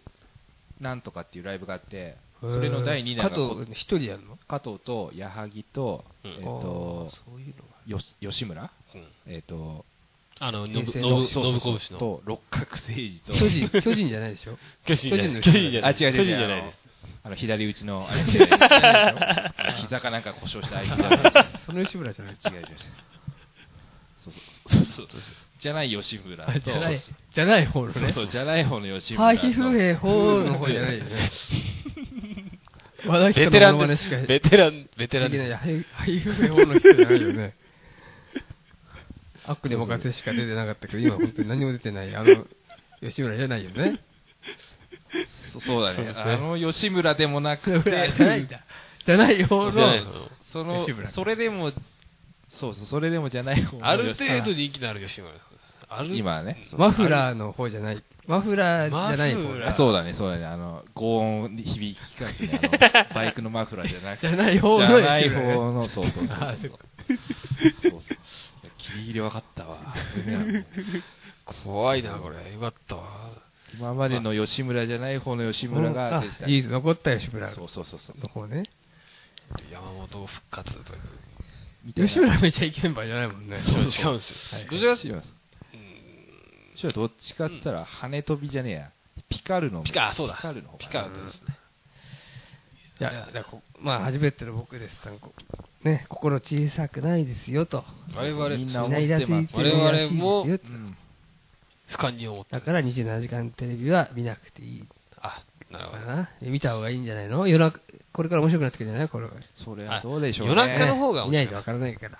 [0.80, 4.36] なんとかっていうライブがあって、それの第2弾が加藤一人やるの？
[4.48, 7.76] 加藤と矢作と、うんえっ、と、そういうのが。
[7.86, 8.70] よし吉村？
[8.94, 9.84] うんえっ、と、
[10.38, 11.98] あの、平成のぶのぶそうそうのの。
[11.98, 14.58] と六角誠治と、巨人、巨人じゃないでしょ？
[14.86, 15.26] 巨人じゃない。
[15.26, 15.94] 巨人の巨人じゃない。
[15.94, 16.78] あ違う違う違う巨人じゃないです。
[17.22, 18.22] あの左打ちの、あれ
[19.82, 21.64] 膝かなんか故障した相手じゃないです。
[21.66, 22.34] その吉村じゃない。
[22.34, 22.66] 違う違う違う。
[24.30, 25.34] そうそうそうそう。
[25.58, 26.50] じゃない吉村と。
[26.50, 26.98] あじゃない、
[27.34, 28.12] じゃない方のね。
[28.12, 29.38] そうじゃない方の吉村と。
[29.38, 31.30] ハーヒフヘホの方じゃないよね。
[33.06, 35.48] 和田ベ人テランでのしかベテラン、ベテランできない。
[35.48, 37.54] でハイハイフヘホの人じゃないよね。
[39.46, 42.14] アックで任せしか出てなかったけど、今本当に何も出てない。
[42.16, 42.46] あの、
[43.00, 44.00] 吉村じゃないよね。
[45.52, 48.60] そそうだねねあの吉村でもなくじて、ゃないんだ。
[49.06, 49.92] じゃない方の
[50.52, 51.72] そのそれでも、
[52.60, 55.34] そうそう、それでもじゃない方のある程度吉人気のある吉村。
[55.88, 56.64] ある今はね。
[56.70, 58.02] そうマフラーの方じゃない。
[58.26, 60.46] マフラーじゃない方マフラーあそうだね、そうだね。
[60.46, 62.58] あの、轟音響きかけて、
[62.92, 66.36] あの、 バイクのマフラーじゃなくて、じゃない方のじゃない方の、そうそうそう。
[66.38, 66.70] あそう
[67.82, 68.00] そうそう。
[68.94, 69.94] ギリギリ分かったわ。
[71.64, 72.52] 怖いな、これ。
[72.52, 73.46] よかったわ。
[73.78, 76.46] 今までの吉村じゃない方の吉村が出てた。
[76.46, 78.20] あいい残った吉村そうそうそうそう。
[78.20, 78.64] の方ね。
[79.70, 81.00] 山本復活という。
[81.86, 83.56] みたいな吉村めちゃイケメンバーじゃないもんね。
[83.64, 84.58] そう違うんですよ。
[84.58, 85.36] はいどちらか違います。
[86.76, 88.90] ちょどっちかって言ったら、羽飛びじゃねえや。
[89.30, 89.82] ピカルの。
[89.82, 90.34] ピカ、そうだ。
[90.34, 91.56] ピカルの方ピカルですね。
[93.00, 94.96] いや、だからこまあ、初めての僕です
[95.84, 97.84] ね、心小さくないですよと。
[98.14, 99.56] 我々、みんな思ってます。
[99.56, 100.96] 我々もうん
[101.88, 104.95] 不可に思ってだから27時間テレビは見なくていいあ、
[105.70, 105.98] なるほど。
[105.98, 106.30] かな。
[106.42, 107.46] 見た方がいいんじゃないの？
[107.48, 107.80] 夜中、
[108.12, 109.08] これから面白くなってくるんじゃない？
[109.08, 109.32] これは。
[109.64, 110.54] それはどうでしょうね。
[110.54, 112.18] 夜中の方が見ないとわからないから。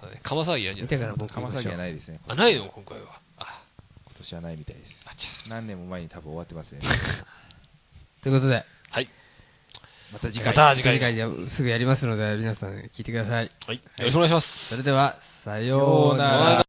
[0.00, 2.20] そうね釜騒ぎやんじゃない見てから僕釜騒ぎはないですね。
[2.28, 2.68] あ、ないの？
[2.68, 3.20] 今回は。
[3.38, 3.62] あ、
[4.06, 4.90] 今年はないみたいです。
[5.06, 5.48] あちゃ。
[5.48, 6.80] 何年も前に多分終わってますね。
[8.22, 9.08] ということで、はい。
[10.12, 10.46] また次回。
[10.48, 13.50] また次回次回ですぐやりますので、皆さん聞いてください。
[13.66, 13.76] はい。
[13.76, 14.68] よろしくお願いします。
[14.68, 16.24] それでは、さような
[16.56, 16.62] ら。